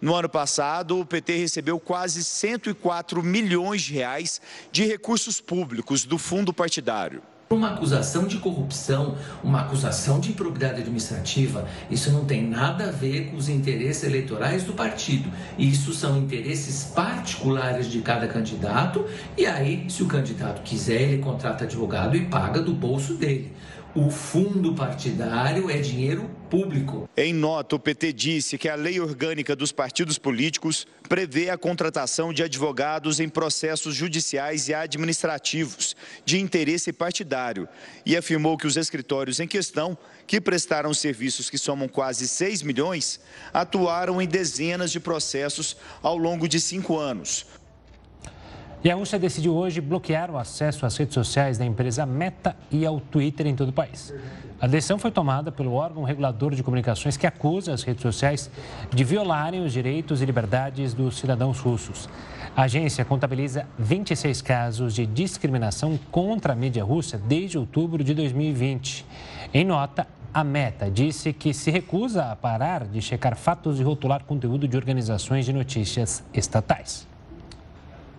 [0.01, 4.41] No ano passado, o PT recebeu quase 104 milhões de reais
[4.71, 7.21] de recursos públicos do fundo partidário.
[7.51, 13.29] Uma acusação de corrupção, uma acusação de improbidade administrativa, isso não tem nada a ver
[13.29, 15.29] com os interesses eleitorais do partido.
[15.59, 19.05] Isso são interesses particulares de cada candidato,
[19.37, 23.51] e aí, se o candidato quiser, ele contrata advogado e paga do bolso dele.
[23.93, 27.09] O fundo partidário é dinheiro público.
[27.17, 32.31] Em nota, o PT disse que a lei orgânica dos partidos políticos prevê a contratação
[32.31, 37.67] de advogados em processos judiciais e administrativos de interesse partidário
[38.05, 43.19] e afirmou que os escritórios em questão, que prestaram serviços que somam quase 6 milhões,
[43.53, 47.45] atuaram em dezenas de processos ao longo de cinco anos.
[48.84, 52.84] E a Rússia decidiu hoje bloquear o acesso às redes sociais da empresa Meta e
[52.84, 54.11] ao Twitter em todo o país.
[54.59, 58.49] A decisão foi tomada pelo órgão regulador de comunicações que acusa as redes sociais
[58.89, 62.09] de violarem os direitos e liberdades dos cidadãos russos.
[62.55, 69.05] A agência contabiliza 26 casos de discriminação contra a mídia russa desde outubro de 2020.
[69.53, 74.23] Em nota, a Meta disse que se recusa a parar de checar fatos e rotular
[74.23, 77.11] conteúdo de organizações de notícias estatais.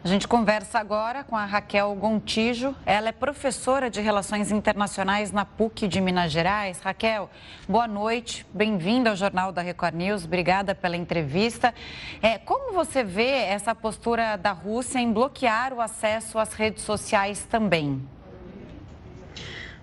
[0.04, 2.74] A gente conversa agora com a Raquel Gontijo.
[2.84, 6.80] Ela é professora de Relações Internacionais na PUC de Minas Gerais.
[6.80, 7.30] Raquel,
[7.68, 8.44] boa noite.
[8.52, 10.24] Bem-vinda ao Jornal da Record News.
[10.24, 11.72] Obrigada pela entrevista.
[12.20, 17.46] É, como você vê essa postura da Rússia em bloquear o acesso às redes sociais
[17.48, 18.02] também?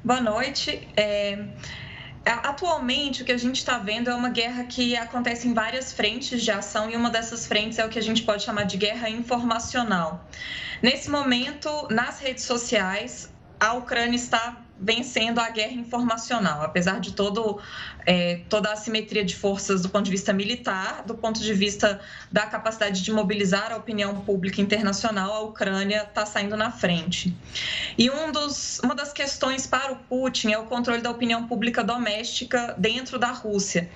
[0.04, 0.86] Boa noite.
[0.98, 1.46] É...
[2.34, 6.42] Atualmente, o que a gente está vendo é uma guerra que acontece em várias frentes
[6.42, 9.10] de ação e uma dessas frentes é o que a gente pode chamar de guerra
[9.10, 10.28] informacional.
[10.82, 17.60] Nesse momento, nas redes sociais, a Ucrânia está vencendo a guerra informacional, apesar de todo,
[18.06, 22.00] é, toda a assimetria de forças do ponto de vista militar, do ponto de vista
[22.32, 27.36] da capacidade de mobilizar a opinião pública internacional, a Ucrânia está saindo na frente.
[27.98, 31.84] E um dos, uma das questões para o Putin é o controle da opinião pública
[31.84, 33.90] doméstica dentro da Rússia.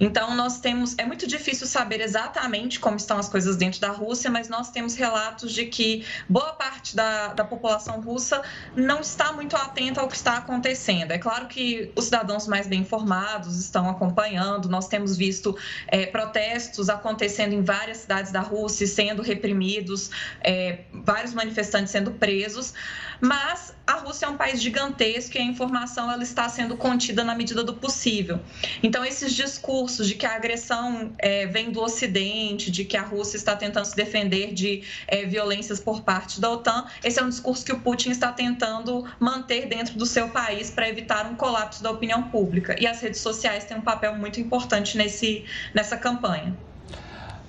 [0.00, 0.94] Então, nós temos.
[0.98, 4.94] É muito difícil saber exatamente como estão as coisas dentro da Rússia, mas nós temos
[4.94, 8.42] relatos de que boa parte da, da população russa
[8.76, 11.10] não está muito atenta ao que está está acontecendo.
[11.10, 15.56] É claro que os cidadãos mais bem informados estão acompanhando, nós temos visto
[15.86, 20.10] é, protestos acontecendo em várias cidades da Rússia, sendo reprimidos,
[20.42, 22.74] é, vários manifestantes sendo presos,
[23.20, 27.34] mas a Rússia é um país gigantesco e a informação ela está sendo contida na
[27.34, 28.38] medida do possível.
[28.82, 33.38] Então, esses discursos de que a agressão é, vem do Ocidente, de que a Rússia
[33.38, 34.82] está tentando se defender de
[35.28, 39.66] violências por parte da OTAN, esse é um discurso que o Putin está tentando manter
[39.66, 42.74] dentro do seu país para evitar um colapso da opinião pública.
[42.80, 46.52] E as redes sociais têm um papel muito importante nesse, nessa campanha.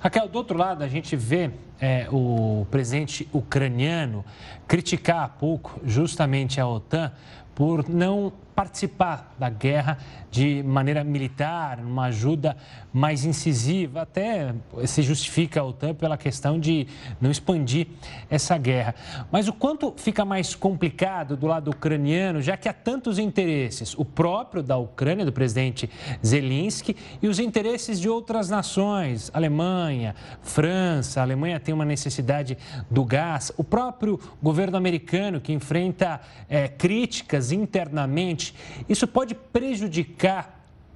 [0.00, 1.50] Raquel, do outro lado, a gente vê
[1.80, 4.24] é, o presidente ucraniano
[4.68, 7.12] criticar há pouco justamente a OTAN
[7.54, 9.98] por não participar da guerra
[10.30, 12.56] de maneira militar, uma ajuda
[12.92, 14.02] mais incisiva.
[14.02, 14.54] Até
[14.86, 16.86] se justifica a OTAN pela questão de
[17.20, 17.88] não expandir
[18.28, 18.94] essa guerra.
[19.30, 24.04] Mas o quanto fica mais complicado do lado ucraniano, já que há tantos interesses, o
[24.04, 25.90] próprio da Ucrânia, do presidente
[26.24, 31.20] Zelensky, e os interesses de outras nações, Alemanha, França.
[31.20, 32.56] A Alemanha tem uma necessidade
[32.90, 33.52] do gás.
[33.56, 38.54] O próprio governo americano, que enfrenta é, críticas internamente
[38.88, 40.19] isso pode prejudicar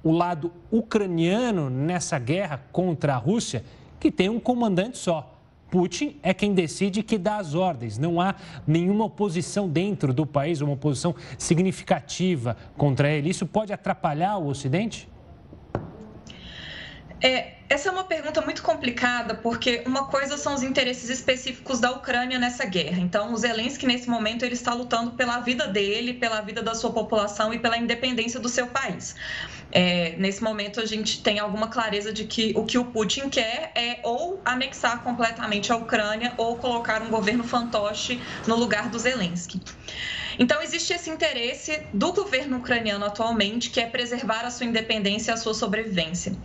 [0.03, 3.63] o lado ucraniano nessa guerra contra a Rússia,
[3.99, 5.31] que tem um comandante só.
[5.69, 7.97] Putin é quem decide que dá as ordens.
[7.97, 8.35] Não há
[8.67, 13.29] nenhuma oposição dentro do país, uma oposição significativa contra ele.
[13.29, 15.09] Isso pode atrapalhar o Ocidente?
[17.19, 21.91] É, essa é uma pergunta muito complicada, porque uma coisa são os interesses específicos da
[21.91, 22.99] Ucrânia nessa guerra.
[22.99, 26.91] Então, o Zelensky, nesse momento, ele está lutando pela vida dele, pela vida da sua
[26.91, 29.15] população e pela independência do seu país.
[29.71, 33.71] É, nesse momento, a gente tem alguma clareza de que o que o Putin quer
[33.73, 39.59] é ou anexar completamente a Ucrânia ou colocar um governo fantoche no lugar do Zelensky.
[40.37, 45.33] Então, existe esse interesse do governo ucraniano atualmente, que é preservar a sua independência e
[45.33, 46.35] a sua sobrevivência.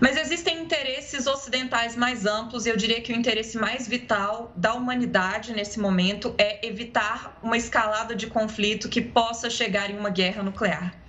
[0.00, 4.74] Mas existem interesses ocidentais mais amplos, e eu diria que o interesse mais vital da
[4.74, 10.42] humanidade nesse momento é evitar uma escalada de conflito que possa chegar em uma guerra
[10.42, 11.03] nuclear.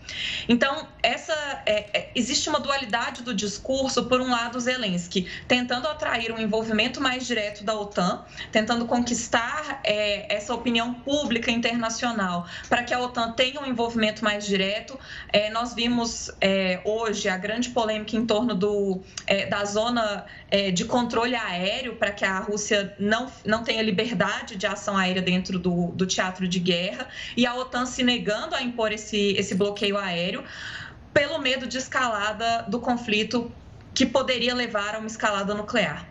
[0.47, 1.33] Então, essa
[1.65, 7.01] é, é, existe uma dualidade do discurso, por um lado, Zelensky tentando atrair um envolvimento
[7.01, 13.31] mais direto da OTAN, tentando conquistar é, essa opinião pública internacional para que a OTAN
[13.33, 14.97] tenha um envolvimento mais direto.
[15.31, 20.25] É, nós vimos é, hoje a grande polêmica em torno do, é, da zona
[20.73, 25.59] de controle aéreo para que a Rússia não, não tenha liberdade de ação aérea dentro
[25.59, 29.94] do, do teatro de guerra e a OTAN se negando a impor esse, esse bloqueio
[29.97, 30.43] aéreo,
[31.13, 33.51] pelo medo de escalada do conflito
[33.93, 36.05] que poderia levar a uma escalada nuclear.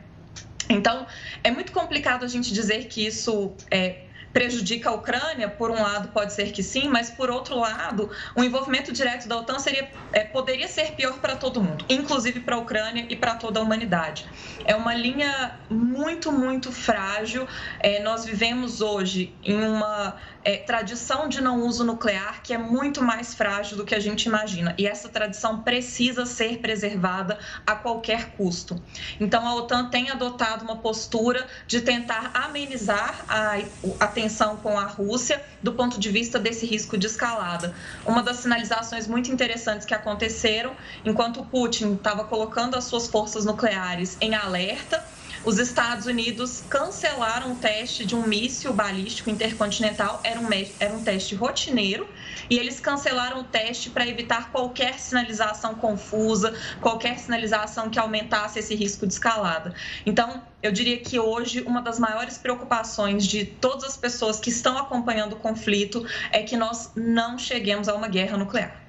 [0.69, 1.07] Então,
[1.43, 4.05] é muito complicado a gente dizer que isso é,
[4.35, 8.43] prejudica a Ucrânia, por um lado pode ser que sim, mas por outro lado, o
[8.43, 12.59] envolvimento direto da OTAN seria, é, poderia ser pior para todo mundo, inclusive para a
[12.59, 14.27] Ucrânia e para toda a humanidade.
[14.65, 17.47] É uma linha muito, muito frágil.
[17.79, 23.03] É, nós vivemos hoje em uma é, tradição de não uso nuclear que é muito
[23.03, 24.75] mais frágil do que a gente imagina.
[24.77, 28.81] E essa tradição precisa ser preservada a qualquer custo.
[29.19, 33.59] Então, a OTAN tem adotado uma postura de tentar amenizar a,
[34.01, 37.75] a tensão com a Rússia do ponto de vista desse risco de escalada.
[38.05, 44.17] Uma das sinalizações muito interessantes que aconteceram enquanto Putin estava colocando as suas forças nucleares
[44.21, 45.03] em alerta
[45.45, 50.49] os Estados Unidos cancelaram o teste de um míssil balístico intercontinental, era um,
[50.81, 52.09] era um teste rotineiro,
[52.49, 58.75] e eles cancelaram o teste para evitar qualquer sinalização confusa, qualquer sinalização que aumentasse esse
[58.75, 59.75] risco de escalada.
[60.07, 64.79] Então, eu diria que hoje uma das maiores preocupações de todas as pessoas que estão
[64.79, 68.84] acompanhando o conflito é que nós não cheguemos a uma guerra nuclear.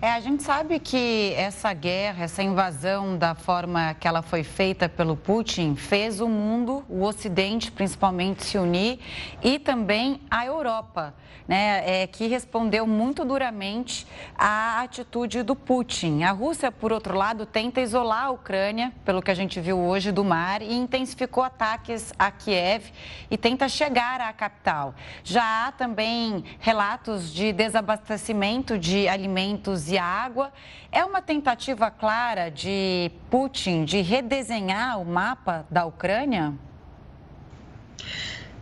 [0.00, 4.88] É, a gente sabe que essa guerra, essa invasão da forma que ela foi feita
[4.88, 9.00] pelo Putin, fez o mundo, o Ocidente principalmente, se unir
[9.42, 11.14] e também a Europa
[11.48, 16.22] né, é, que respondeu muito duramente à atitude do Putin.
[16.22, 20.12] A Rússia, por outro lado, tenta isolar a Ucrânia, pelo que a gente viu hoje
[20.12, 22.92] do mar, e intensificou ataques a Kiev
[23.30, 24.94] e tenta chegar à capital.
[25.24, 30.52] Já há também relatos de desabastecimento de alimentos e água.
[30.90, 36.54] É uma tentativa clara de Putin de redesenhar o mapa da Ucrânia?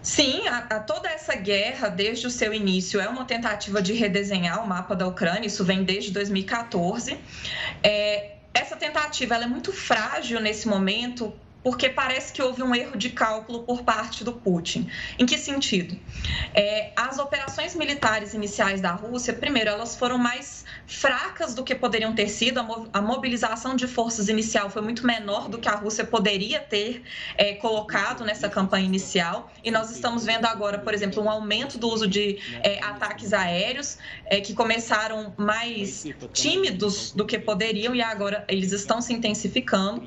[0.07, 4.63] Sim, a, a, toda essa guerra, desde o seu início, é uma tentativa de redesenhar
[4.63, 7.19] o mapa da Ucrânia, isso vem desde 2014.
[7.83, 13.11] É, essa tentativa é muito frágil nesse momento, porque parece que houve um erro de
[13.11, 14.89] cálculo por parte do Putin.
[15.19, 15.99] Em que sentido?
[16.55, 22.15] É, as operações militares iniciais da Rússia, primeiro, elas foram mais fracas do que poderiam
[22.15, 22.61] ter sido.
[22.93, 27.03] A mobilização de forças inicial foi muito menor do que a Rússia poderia ter
[27.37, 29.51] é, colocado nessa campanha inicial.
[29.65, 33.99] E nós estamos vendo agora, por exemplo, um aumento do uso de é, ataques aéreos,
[34.27, 40.07] é, que começaram mais tímidos do que poderiam e agora eles estão se intensificando.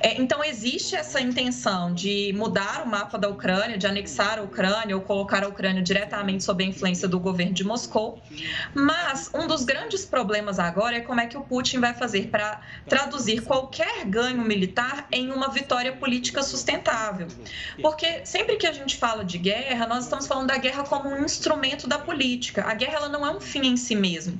[0.00, 4.94] É, então, existe essa intenção de mudar o mapa da Ucrânia, de anexar a Ucrânia
[4.96, 8.20] ou colocar a Ucrânia diretamente sob a influência do governo de Moscou.
[8.74, 12.60] Mas um dos grandes problemas agora é como é que o Putin vai fazer para
[12.88, 17.28] traduzir qualquer ganho militar em uma vitória política sustentável.
[17.80, 21.24] Porque sempre que a gente fala de guerra, nós estamos falando da guerra como um
[21.24, 22.64] instrumento da política.
[22.66, 24.38] A guerra ela não é um fim em si mesmo.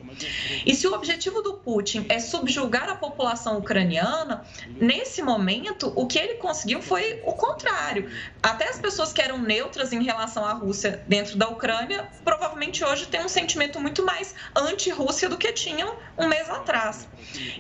[0.66, 4.44] E se o objetivo do Putin é subjugar a população ucraniana,
[4.80, 8.10] nesse momento, o que ele conseguiu foi o contrário.
[8.42, 13.06] Até as pessoas que eram neutras em relação à Rússia dentro da Ucrânia, provavelmente hoje
[13.06, 17.08] têm um sentimento muito mais anti-Rússia do que tinham um mês atrás.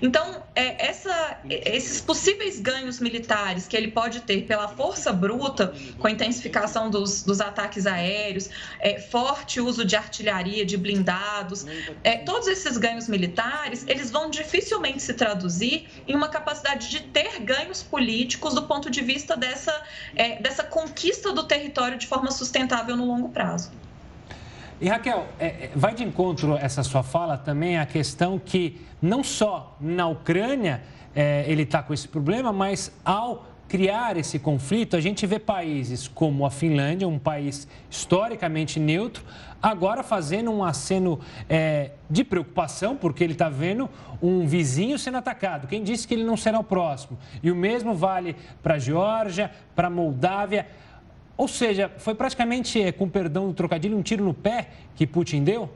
[0.02, 6.06] Então, é, essa, esses possíveis ganhos militares que ele pode ter pela força bruta, com
[6.06, 11.66] a intensificação dos, dos ataques aéreos, é, forte uso de artilharia, de blindados,
[12.02, 17.40] é, todos esses ganhos militares, eles vão dificilmente se traduzir em uma capacidade de ter
[17.40, 19.82] ganhos políticos do ponto de vista dessa,
[20.14, 23.79] é, dessa conquista do território de forma sustentável no longo prazo.
[24.80, 29.22] E Raquel, é, é, vai de encontro essa sua fala também a questão que não
[29.22, 30.82] só na Ucrânia
[31.14, 36.08] é, ele está com esse problema, mas ao criar esse conflito, a gente vê países
[36.08, 39.22] como a Finlândia, um país historicamente neutro,
[39.62, 43.88] agora fazendo um aceno é, de preocupação, porque ele está vendo
[44.22, 45.68] um vizinho sendo atacado.
[45.68, 47.18] Quem disse que ele não será o próximo?
[47.42, 50.66] E o mesmo vale para a Geórgia, para a Moldávia.
[51.40, 55.42] Ou seja, foi praticamente, é, com perdão do trocadilho, um tiro no pé que Putin
[55.42, 55.72] deu?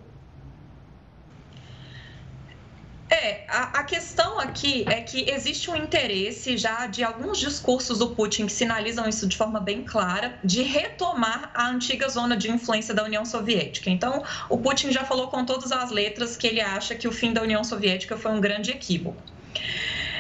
[3.09, 8.11] É, a, a, questão aqui é que existe um interesse já de alguns discursos do
[8.11, 12.93] Putin que sinalizam isso de forma bem clara, de retomar a antiga zona de influência
[12.93, 13.89] da União Soviética.
[13.89, 17.33] Então, o Putin já falou com todas as letras que ele acha que o fim
[17.33, 19.17] da União Soviética foi um grande equívoco.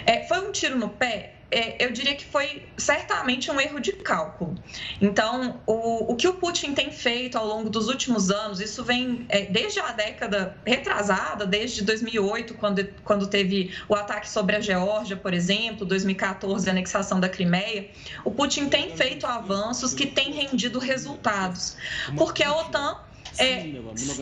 [0.06, 1.33] É, foi um tiro no pé?
[1.54, 4.56] É, eu diria que foi certamente um erro de cálculo.
[5.00, 9.24] Então, o, o que o Putin tem feito ao longo dos últimos anos, isso vem
[9.28, 15.16] é, desde a década retrasada, desde 2008, quando, quando teve o ataque sobre a Geórgia,
[15.16, 17.88] por exemplo, 2014, a anexação da Crimeia,
[18.24, 21.76] o Putin tem feito avanços que têm rendido resultados.
[22.16, 22.98] Porque a OTAN
[23.38, 23.72] é,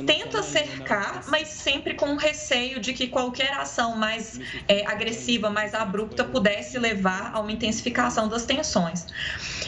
[0.06, 5.74] tenta cercar, mas sempre com o receio de que qualquer ação mais é, agressiva, mais
[5.74, 9.06] abrupta, pudesse levar a uma intensificação das tensões.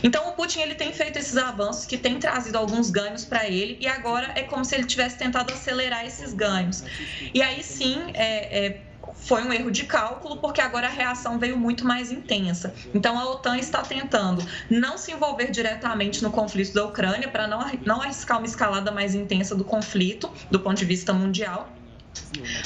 [0.03, 3.76] Então, o Putin ele tem feito esses avanços que têm trazido alguns ganhos para ele
[3.80, 6.84] e agora é como se ele tivesse tentado acelerar esses ganhos.
[7.32, 8.80] E aí sim, é, é
[9.24, 12.74] foi um erro de cálculo, porque agora a reação veio muito mais intensa.
[12.94, 17.60] Então, a OTAN está tentando não se envolver diretamente no conflito da Ucrânia, para não,
[17.84, 21.72] não arriscar uma escalada mais intensa do conflito, do ponto de vista mundial.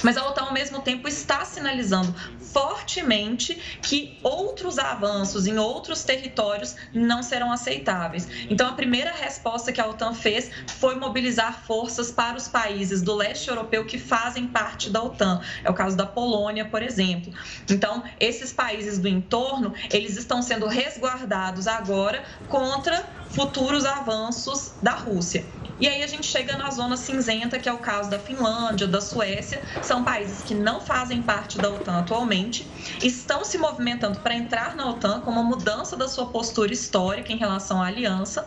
[0.03, 2.15] Mas a OTAN, ao mesmo tempo, está sinalizando
[2.53, 8.29] fortemente que outros avanços em outros territórios não serão aceitáveis.
[8.49, 13.15] Então, a primeira resposta que a OTAN fez foi mobilizar forças para os países do
[13.15, 15.41] leste europeu que fazem parte da OTAN.
[15.63, 17.33] É o caso da Polônia, por exemplo.
[17.69, 25.45] Então, esses países do entorno, eles estão sendo resguardados agora contra futuros avanços da Rússia.
[25.81, 29.01] E aí a gente chega na zona cinzenta, que é o caso da Finlândia, da
[29.01, 29.38] Suécia,
[29.83, 32.67] são países que não fazem parte da OTAN atualmente,
[33.03, 37.37] estão se movimentando para entrar na OTAN com uma mudança da sua postura histórica em
[37.37, 38.47] relação à aliança.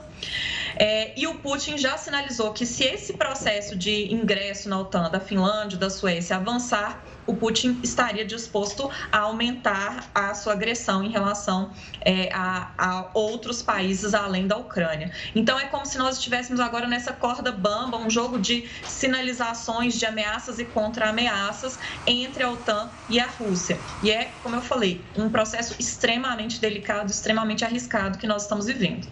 [0.75, 5.19] É, e o Putin já sinalizou que se esse processo de ingresso na OTAN da
[5.19, 11.71] Finlândia, da Suécia avançar, o Putin estaria disposto a aumentar a sua agressão em relação
[12.01, 15.11] é, a, a, outros países além da Ucrânia.
[15.35, 20.05] Então é como se nós estivéssemos agora nessa corda bamba, um jogo de sinalizações de
[20.05, 21.77] ameaças e contra-ameaças
[22.07, 23.77] entre a OTAN e a Rússia.
[24.01, 29.07] E é, como eu falei, um processo extremamente delicado, extremamente arriscado que nós estamos vivendo.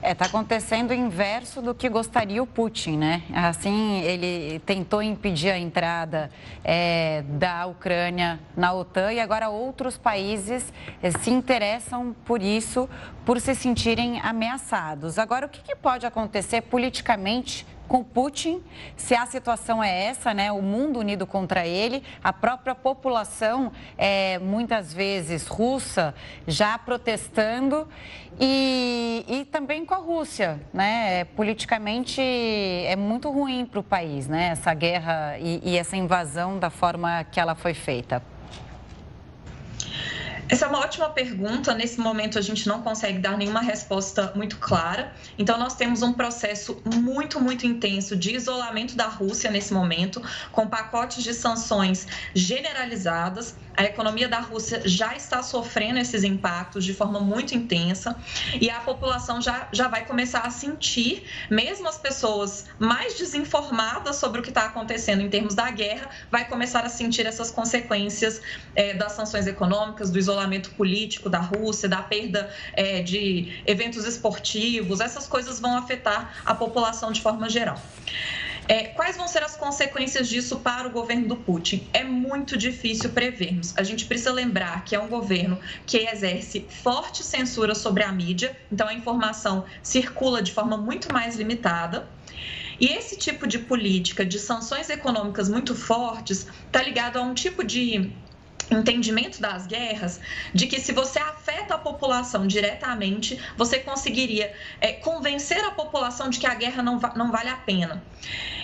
[0.00, 3.22] É, está acontecendo o inverso do que gostaria o Putin, né?
[3.32, 6.30] Assim, ele tentou impedir a entrada
[6.62, 10.70] é, da Ucrânia na OTAN e agora outros países
[11.02, 12.88] é, se interessam por isso,
[13.24, 15.18] por se sentirem ameaçados.
[15.18, 18.62] Agora, o que, que pode acontecer politicamente com Putin,
[18.96, 24.38] se a situação é essa, né, o mundo unido contra ele, a própria população, é,
[24.38, 26.14] muitas vezes russa,
[26.46, 27.86] já protestando,
[28.40, 34.48] e, e também com a Rússia, né, politicamente é muito ruim para o país, né,
[34.48, 38.33] essa guerra e, e essa invasão da forma que ela foi feita.
[40.54, 41.74] Essa é uma ótima pergunta.
[41.74, 45.12] Nesse momento, a gente não consegue dar nenhuma resposta muito clara.
[45.36, 50.68] Então, nós temos um processo muito, muito intenso de isolamento da Rússia nesse momento, com
[50.68, 53.56] pacotes de sanções generalizadas.
[53.76, 58.16] A economia da Rússia já está sofrendo esses impactos de forma muito intensa
[58.60, 64.38] e a população já, já vai começar a sentir, mesmo as pessoas mais desinformadas sobre
[64.38, 68.40] o que está acontecendo em termos da guerra, vai começar a sentir essas consequências
[68.76, 75.00] é, das sanções econômicas, do isolamento político da Rússia, da perda é, de eventos esportivos.
[75.00, 77.80] Essas coisas vão afetar a população de forma geral.
[78.66, 81.86] É, quais vão ser as consequências disso para o governo do Putin?
[81.92, 83.74] É muito difícil prevermos.
[83.76, 88.56] A gente precisa lembrar que é um governo que exerce forte censura sobre a mídia,
[88.72, 92.08] então a informação circula de forma muito mais limitada.
[92.80, 97.62] E esse tipo de política de sanções econômicas muito fortes está ligado a um tipo
[97.62, 98.10] de
[98.70, 100.20] entendimento das guerras
[100.52, 106.38] de que se você afeta a população diretamente, você conseguiria é, convencer a população de
[106.38, 108.02] que a guerra não, não vale a pena.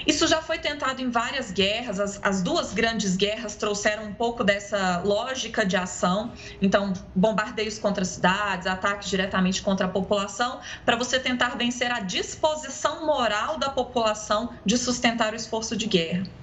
[0.06, 4.42] Isso já foi tentado em várias guerras, as, as duas grandes guerras trouxeram um pouco
[4.42, 11.18] dessa lógica de ação, então, bombardeios contra cidades, ataques diretamente contra a população, para você
[11.18, 16.39] tentar vencer a disposição moral da população de sustentar o esforço de guerra.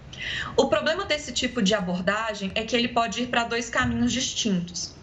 [0.56, 4.96] O problema desse tipo de abordagem é que ele pode ir para dois caminhos distintos.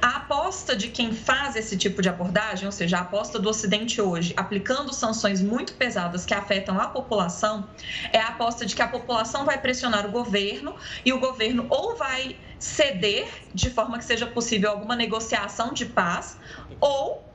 [0.00, 4.00] A aposta de quem faz esse tipo de abordagem, ou seja, a aposta do Ocidente
[4.00, 7.68] hoje, aplicando sanções muito pesadas que afetam a população,
[8.12, 10.74] é a aposta de que a população vai pressionar o governo
[11.04, 16.38] e o governo ou vai ceder de forma que seja possível alguma negociação de paz,
[16.80, 17.29] ou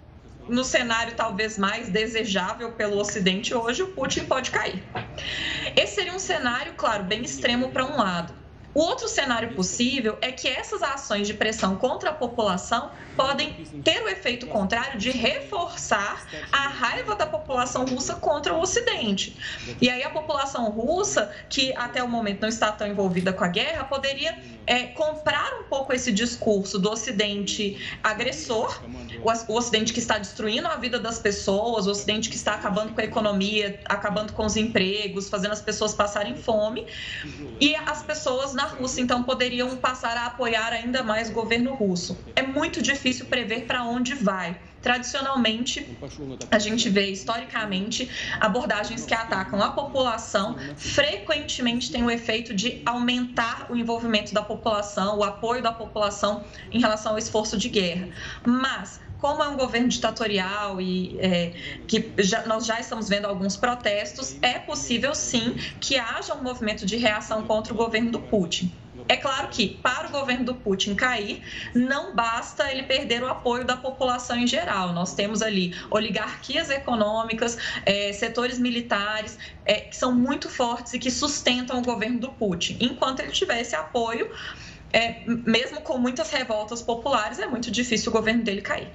[0.48, 4.84] no cenário talvez mais desejável pelo Ocidente hoje, o Putin pode cair.
[5.76, 8.45] Esse seria um cenário, claro, bem extremo para um lado.
[8.76, 13.54] O outro cenário possível é que essas ações de pressão contra a população podem
[13.86, 19.38] ter o efeito contrário de reforçar a raiva da população russa contra o Ocidente.
[19.80, 23.48] E aí a população russa, que até o momento não está tão envolvida com a
[23.48, 28.84] guerra, poderia é, comprar um pouco esse discurso do Ocidente agressor,
[29.24, 33.00] o Ocidente que está destruindo a vida das pessoas, o Ocidente que está acabando com
[33.00, 36.86] a economia, acabando com os empregos, fazendo as pessoas passarem fome,
[37.62, 42.18] e as pessoas na Rússia então poderiam passar a apoiar ainda mais o governo russo.
[42.36, 45.98] É muito difícil prever para onde vai tradicionalmente,
[46.52, 48.08] a gente vê historicamente
[48.40, 55.18] abordagens que atacam a população, frequentemente tem o efeito de aumentar o envolvimento da população,
[55.18, 58.10] o apoio da população em relação ao esforço de guerra.
[58.46, 61.54] Mas como é um governo ditatorial e é,
[61.88, 66.86] que já, nós já estamos vendo alguns protestos, é possível sim que haja um movimento
[66.86, 68.72] de reação contra o governo do Putin.
[69.08, 71.44] É claro que, para o governo do Putin cair,
[71.76, 74.94] não basta ele perder o apoio da população em geral.
[74.94, 81.12] Nós temos ali oligarquias econômicas, é, setores militares, é, que são muito fortes e que
[81.12, 82.78] sustentam o governo do Putin.
[82.80, 84.32] Enquanto ele tiver esse apoio,
[84.92, 88.88] é, mesmo com muitas revoltas populares, é muito difícil o governo dele cair.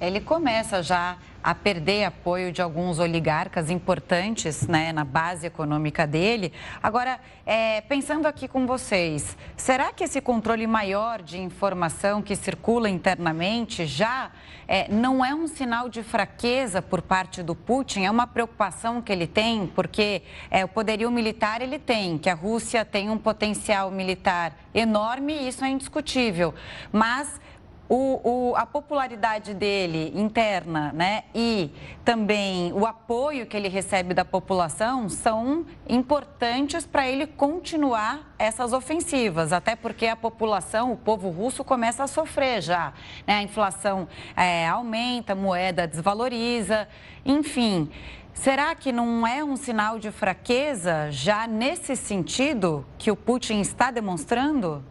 [0.00, 6.52] Ele começa já a perder apoio de alguns oligarcas importantes né, na base econômica dele.
[6.82, 12.88] Agora, é, pensando aqui com vocês, será que esse controle maior de informação que circula
[12.88, 14.30] internamente já
[14.66, 18.04] é, não é um sinal de fraqueza por parte do Putin?
[18.04, 19.66] É uma preocupação que ele tem?
[19.66, 25.48] Porque é, o poderio militar ele tem, que a Rússia tem um potencial militar enorme,
[25.48, 26.54] isso é indiscutível.
[26.92, 27.40] Mas
[27.88, 31.70] o, o, a popularidade dele interna né, e
[32.04, 39.52] também o apoio que ele recebe da população são importantes para ele continuar essas ofensivas,
[39.52, 42.92] até porque a população, o povo russo, começa a sofrer já.
[43.26, 43.38] Né?
[43.38, 44.06] A inflação
[44.36, 46.86] é, aumenta, a moeda desvaloriza,
[47.24, 47.90] enfim.
[48.34, 53.90] Será que não é um sinal de fraqueza já nesse sentido que o Putin está
[53.90, 54.84] demonstrando?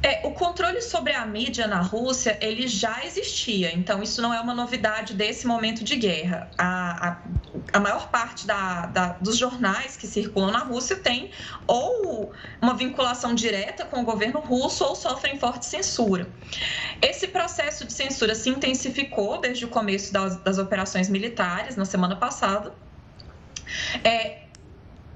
[0.00, 4.40] É, o controle sobre a mídia na Rússia ele já existia, então isso não é
[4.40, 6.48] uma novidade desse momento de guerra.
[6.56, 7.16] A, a,
[7.72, 11.30] a maior parte da, da, dos jornais que circulam na Rússia tem
[11.66, 16.28] ou uma vinculação direta com o governo russo ou sofrem forte censura.
[17.02, 22.14] Esse processo de censura se intensificou desde o começo das, das operações militares na semana
[22.14, 22.72] passada.
[24.04, 24.47] É,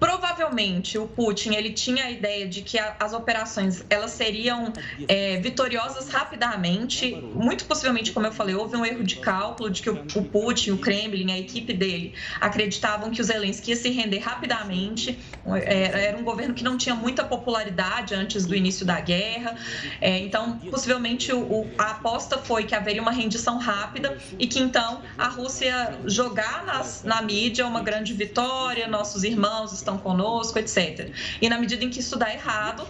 [0.02, 4.72] Provavelmente o Putin ele tinha a ideia de que a, as operações elas seriam
[5.06, 7.14] é, vitoriosas rapidamente.
[7.14, 10.72] Muito possivelmente, como eu falei, houve um erro de cálculo de que o, o Putin,
[10.72, 15.16] o Kremlin, a equipe dele acreditavam que o Zelensky ia se render rapidamente.
[15.46, 19.56] Era, era um governo que não tinha muita popularidade antes do início da guerra.
[20.00, 25.00] É, então, possivelmente o, a aposta foi que haveria uma rendição rápida e que então
[25.16, 31.10] a Rússia jogar nas, na mídia uma grande vitória, nossos irmãos estão estão conosco, etc.
[31.40, 32.86] E na medida em que isso dá errado,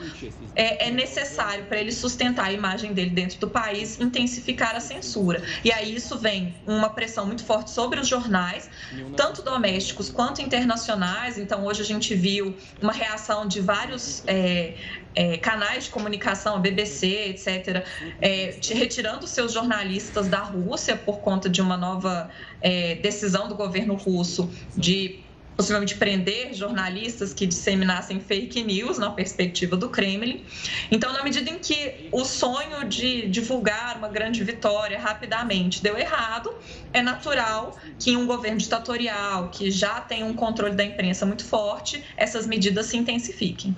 [0.54, 5.42] é, é necessário para ele sustentar a imagem dele dentro do país, intensificar a censura.
[5.64, 8.70] E aí isso vem uma pressão muito forte sobre os jornais,
[9.16, 11.38] tanto domésticos quanto internacionais.
[11.38, 14.74] Então hoje a gente viu uma reação de vários é,
[15.14, 17.84] é, canais de comunicação, a BBC, etc.,
[18.20, 22.30] é, retirando seus jornalistas da Rússia por conta de uma nova
[22.60, 25.20] é, decisão do governo russo de
[25.56, 30.44] possivelmente prender jornalistas que disseminassem fake news na perspectiva do Kremlin.
[30.90, 36.52] Então, na medida em que o sonho de divulgar uma grande vitória rapidamente deu errado,
[36.92, 41.44] é natural que em um governo ditatorial que já tem um controle da imprensa muito
[41.44, 43.76] forte, essas medidas se intensifiquem.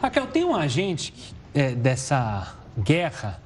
[0.00, 1.12] Raquel, tem um agente
[1.54, 3.42] é, dessa guerra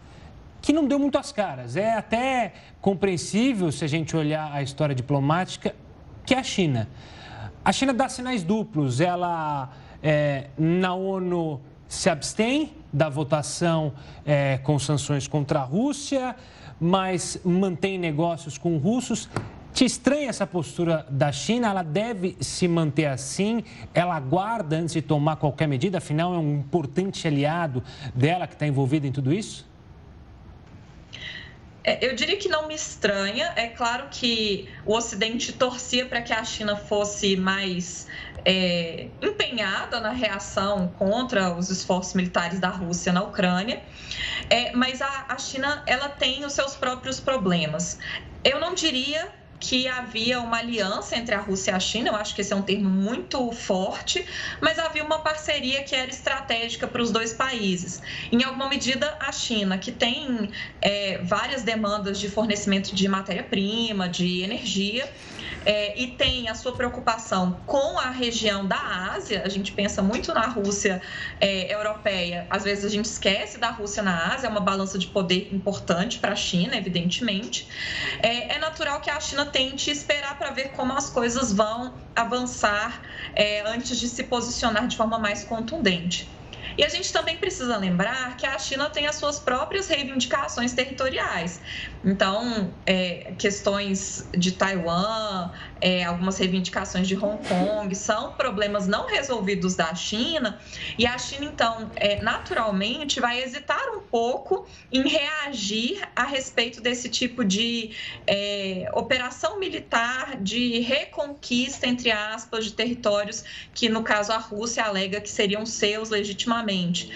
[0.60, 1.76] que não deu muito as caras.
[1.76, 5.74] É até compreensível se a gente olhar a história diplomática,
[6.24, 6.88] que é a China.
[7.64, 9.00] A China dá sinais duplos.
[9.00, 9.70] Ela,
[10.02, 13.92] é, na ONU, se abstém da votação
[14.26, 16.34] é, com sanções contra a Rússia,
[16.80, 19.28] mas mantém negócios com russos.
[19.72, 21.68] Te estranha essa postura da China?
[21.68, 23.62] Ela deve se manter assim?
[23.94, 25.98] Ela aguarda antes de tomar qualquer medida?
[25.98, 27.82] Afinal, é um importante aliado
[28.12, 29.70] dela que está envolvido em tudo isso?
[31.84, 33.52] É, eu diria que não me estranha.
[33.56, 38.06] É claro que o Ocidente torcia para que a China fosse mais
[38.44, 43.82] é, empenhada na reação contra os esforços militares da Rússia na Ucrânia,
[44.50, 47.98] é, mas a, a China ela tem os seus próprios problemas.
[48.44, 49.28] Eu não diria
[49.62, 52.56] que havia uma aliança entre a Rússia e a China, eu acho que esse é
[52.56, 54.26] um termo muito forte,
[54.60, 58.02] mas havia uma parceria que era estratégica para os dois países.
[58.32, 64.42] Em alguma medida, a China, que tem é, várias demandas de fornecimento de matéria-prima, de
[64.42, 65.08] energia,
[65.64, 70.32] é, e tem a sua preocupação com a região da Ásia, a gente pensa muito
[70.34, 71.00] na Rússia
[71.40, 75.06] é, europeia, às vezes a gente esquece da Rússia na Ásia, é uma balança de
[75.06, 77.68] poder importante para a China, evidentemente.
[78.22, 83.02] É, é, natural que a China tente esperar para ver como as coisas vão avançar
[83.34, 86.28] é, antes de se posicionar de forma mais contundente.
[86.76, 91.60] E a gente também precisa lembrar que a China tem as suas próprias reivindicações territoriais.
[92.04, 95.50] Então, é, questões de Taiwan,
[95.82, 100.60] é, algumas reivindicações de Hong Kong, são problemas não resolvidos da China,
[100.96, 107.08] e a China, então, é, naturalmente, vai hesitar um pouco em reagir a respeito desse
[107.08, 107.90] tipo de
[108.28, 113.44] é, operação militar de reconquista, entre aspas, de territórios
[113.74, 117.10] que, no caso, a Rússia alega que seriam seus legitimamente.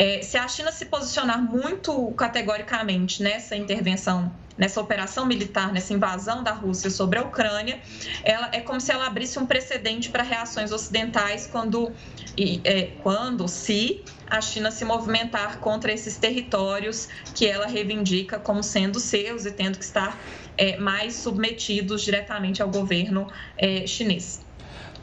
[0.00, 6.42] É, se a China se posicionar muito categoricamente nessa intervenção nessa operação militar, nessa invasão
[6.42, 7.80] da Rússia sobre a Ucrânia,
[8.22, 11.90] ela, é como se ela abrisse um precedente para reações ocidentais quando,
[12.36, 18.62] e, é, quando, se a China se movimentar contra esses territórios que ela reivindica como
[18.62, 20.20] sendo seus e tendo que estar
[20.58, 24.44] é, mais submetidos diretamente ao governo é, chinês.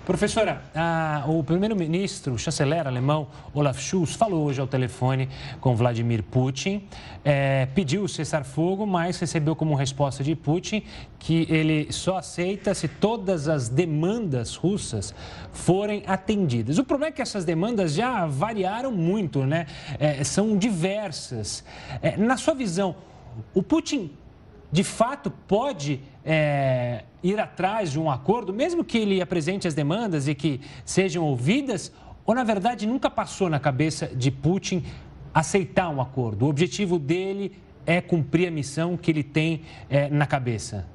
[0.08, 5.28] Professora, a, o primeiro-ministro, o chanceler alemão Olaf Scholz, falou hoje ao telefone
[5.60, 6.88] com Vladimir Putin,
[7.26, 10.82] é, pediu cessar-fogo, mas recebeu como resposta de Putin
[11.20, 15.14] que ele só aceita se todas as demandas russas
[15.52, 16.78] forem atendidas.
[16.78, 19.66] O problema é que essas demandas já variaram muito, né?
[20.00, 21.66] É, são diversas.
[22.02, 22.96] É, na sua visão,
[23.54, 24.10] o Putin
[24.72, 30.28] de fato pode é, ir atrás de um acordo, mesmo que ele apresente as demandas
[30.28, 31.92] e que sejam ouvidas,
[32.26, 34.84] ou na verdade nunca passou na cabeça de Putin
[35.34, 36.46] aceitar um acordo?
[36.46, 40.86] O objetivo dele é cumprir a missão que ele tem é, na cabeça?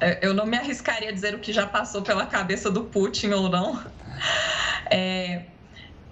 [0.00, 3.30] É, eu não me arriscaria a dizer o que já passou pela cabeça do Putin
[3.30, 3.82] ou não.
[4.88, 5.42] É,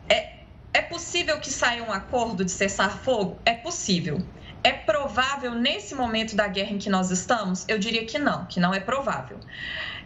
[0.08, 0.32] é,
[0.72, 3.38] é possível que saia um acordo de cessar fogo?
[3.44, 4.20] É possível.
[4.62, 7.64] É provável nesse momento da guerra em que nós estamos?
[7.68, 9.38] Eu diria que não, que não é provável.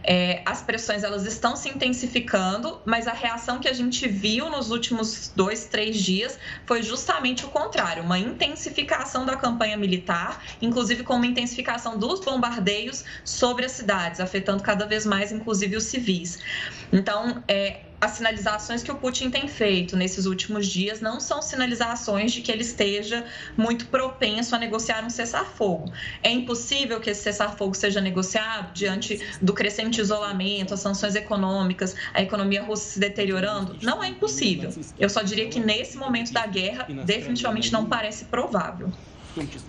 [0.03, 4.69] É, as pressões elas estão se intensificando, mas a reação que a gente viu nos
[4.69, 11.15] últimos dois, três dias foi justamente o contrário, uma intensificação da campanha militar, inclusive com
[11.15, 16.39] uma intensificação dos bombardeios sobre as cidades, afetando cada vez mais, inclusive, os civis.
[16.91, 22.33] Então, é, as sinalizações que o Putin tem feito nesses últimos dias não são sinalizações
[22.33, 23.25] de que ele esteja
[23.55, 25.89] muito propenso a negociar um cessar-fogo.
[26.21, 32.21] É impossível que esse cessar-fogo seja negociado diante do crescente isolamento, as sanções econômicas, a
[32.21, 33.77] economia russa se deteriorando?
[33.81, 34.69] Não é impossível.
[34.99, 38.91] Eu só diria que nesse momento da guerra, definitivamente não parece provável.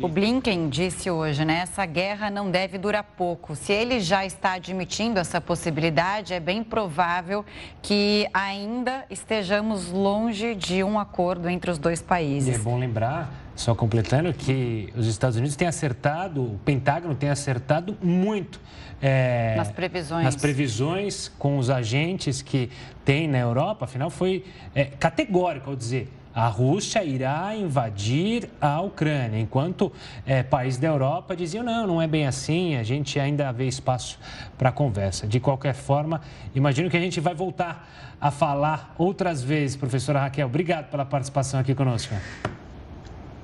[0.00, 1.60] O Blinken disse hoje, né?
[1.62, 3.56] Essa guerra não deve durar pouco.
[3.56, 7.44] Se ele já está admitindo essa possibilidade, é bem provável
[7.80, 12.56] que ainda estejamos longe de um acordo entre os dois países.
[12.56, 17.30] E é bom lembrar, só completando, que os Estados Unidos têm acertado, o Pentágono tem
[17.30, 18.60] acertado muito.
[19.00, 20.24] É, nas previsões.
[20.24, 22.70] Nas previsões com os agentes que
[23.04, 29.38] tem na Europa, afinal, foi é, categórico ao dizer a Rússia irá invadir a Ucrânia,
[29.38, 29.92] enquanto
[30.26, 34.18] é, países da Europa diziam não, não é bem assim, a gente ainda vê espaço
[34.58, 35.26] para conversa.
[35.26, 36.20] De qualquer forma,
[36.54, 40.46] imagino que a gente vai voltar a falar outras vezes, professora Raquel.
[40.46, 42.14] Obrigado pela participação aqui conosco.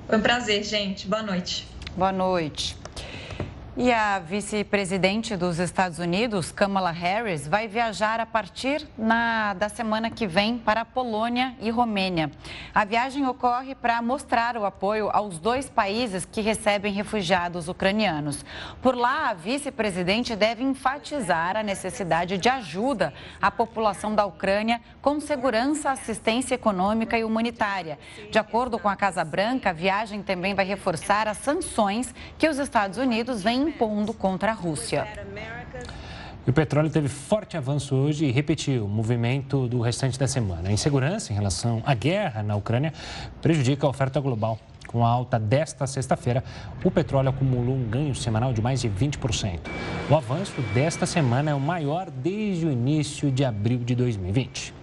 [0.07, 1.07] Foi um prazer, gente.
[1.07, 1.67] Boa noite.
[1.95, 2.80] Boa noite.
[3.77, 10.09] E a vice-presidente dos Estados Unidos, Kamala Harris, vai viajar a partir na, da semana
[10.09, 12.29] que vem para a Polônia e Romênia.
[12.75, 18.43] A viagem ocorre para mostrar o apoio aos dois países que recebem refugiados ucranianos.
[18.81, 25.21] Por lá, a vice-presidente deve enfatizar a necessidade de ajuda à população da Ucrânia com
[25.21, 27.97] segurança, assistência econômica e humanitária.
[28.29, 32.59] De acordo com a Casa Branca, a viagem também vai reforçar as sanções que os
[32.59, 35.07] Estados Unidos vêm impondo contra a Rússia.
[36.45, 40.69] E o petróleo teve forte avanço hoje e repetiu o movimento do restante da semana.
[40.69, 42.91] A insegurança em relação à guerra na Ucrânia
[43.41, 44.59] prejudica a oferta global.
[44.87, 46.43] Com a alta desta sexta-feira,
[46.83, 49.59] o petróleo acumulou um ganho semanal de mais de 20%.
[50.09, 54.80] O avanço desta semana é o maior desde o início de abril de 2020.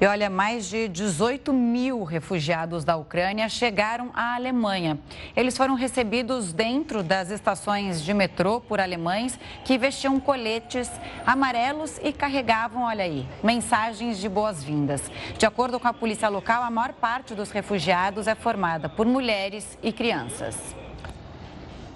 [0.00, 4.98] E olha, mais de 18 mil refugiados da Ucrânia chegaram à Alemanha.
[5.36, 10.90] Eles foram recebidos dentro das estações de metrô por alemães que vestiam coletes
[11.24, 15.00] amarelos e carregavam, olha aí, mensagens de boas-vindas.
[15.38, 19.78] De acordo com a polícia local, a maior parte dos refugiados é formada por mulheres
[19.80, 20.74] e crianças.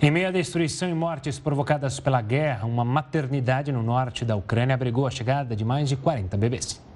[0.01, 4.75] Em meio à destruição e mortes provocadas pela guerra, uma maternidade no norte da Ucrânia
[4.75, 6.88] abrigou a chegada de mais de 40 bebês.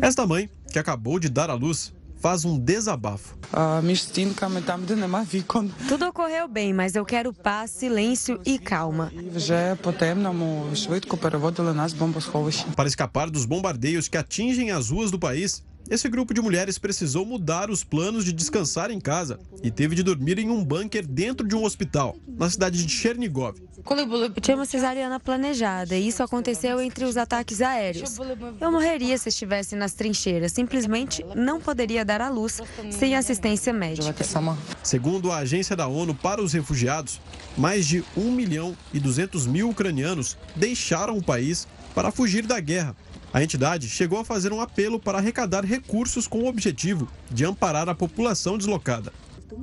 [0.00, 3.36] Esta mãe, que acabou de dar à luz, faz um desabafo.
[5.88, 9.12] Tudo ocorreu bem, mas eu quero paz, silêncio e calma.
[12.74, 17.24] Para escapar dos bombardeios que atingem as ruas do país, esse grupo de mulheres precisou
[17.24, 21.46] mudar os planos de descansar em casa e teve de dormir em um bunker dentro
[21.46, 23.56] de um hospital, na cidade de Chernigov.
[24.40, 28.18] Tinha uma cesariana planejada e isso aconteceu entre os ataques aéreos.
[28.60, 32.60] Eu morreria se estivesse nas trincheiras, simplesmente não poderia dar à luz
[32.90, 34.14] sem assistência médica.
[34.82, 37.20] Segundo a Agência da ONU para os Refugiados,
[37.56, 42.94] mais de 1 milhão e 200 mil ucranianos deixaram o país para fugir da guerra
[43.36, 47.86] a entidade chegou a fazer um apelo para arrecadar recursos com o objetivo de amparar
[47.86, 49.12] a população deslocada.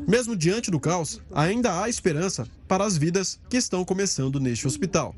[0.07, 5.15] Mesmo diante do caos, ainda há esperança para as vidas que estão começando neste hospital.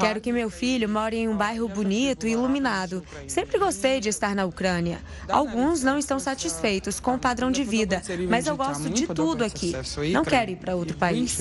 [0.00, 3.04] Quero que meu filho more em um bairro bonito e iluminado.
[3.28, 5.00] Sempre gostei de estar na Ucrânia.
[5.28, 9.72] Alguns não estão satisfeitos com o padrão de vida, mas eu gosto de tudo aqui.
[10.12, 11.38] Não quero ir para outro país.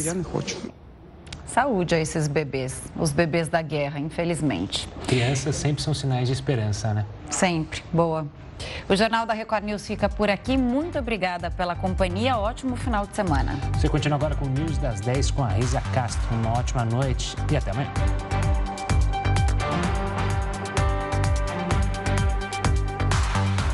[1.47, 4.87] Saúde a esses bebês, os bebês da guerra, infelizmente.
[5.07, 7.05] Crianças sempre são sinais de esperança, né?
[7.29, 7.81] Sempre.
[7.91, 8.27] Boa.
[8.89, 10.57] O Jornal da Record News fica por aqui.
[10.57, 12.37] Muito obrigada pela companhia.
[12.37, 13.57] Ótimo final de semana.
[13.73, 16.35] Você continua agora com o News das 10 com a Risa Castro.
[16.35, 17.91] Uma ótima noite e até amanhã.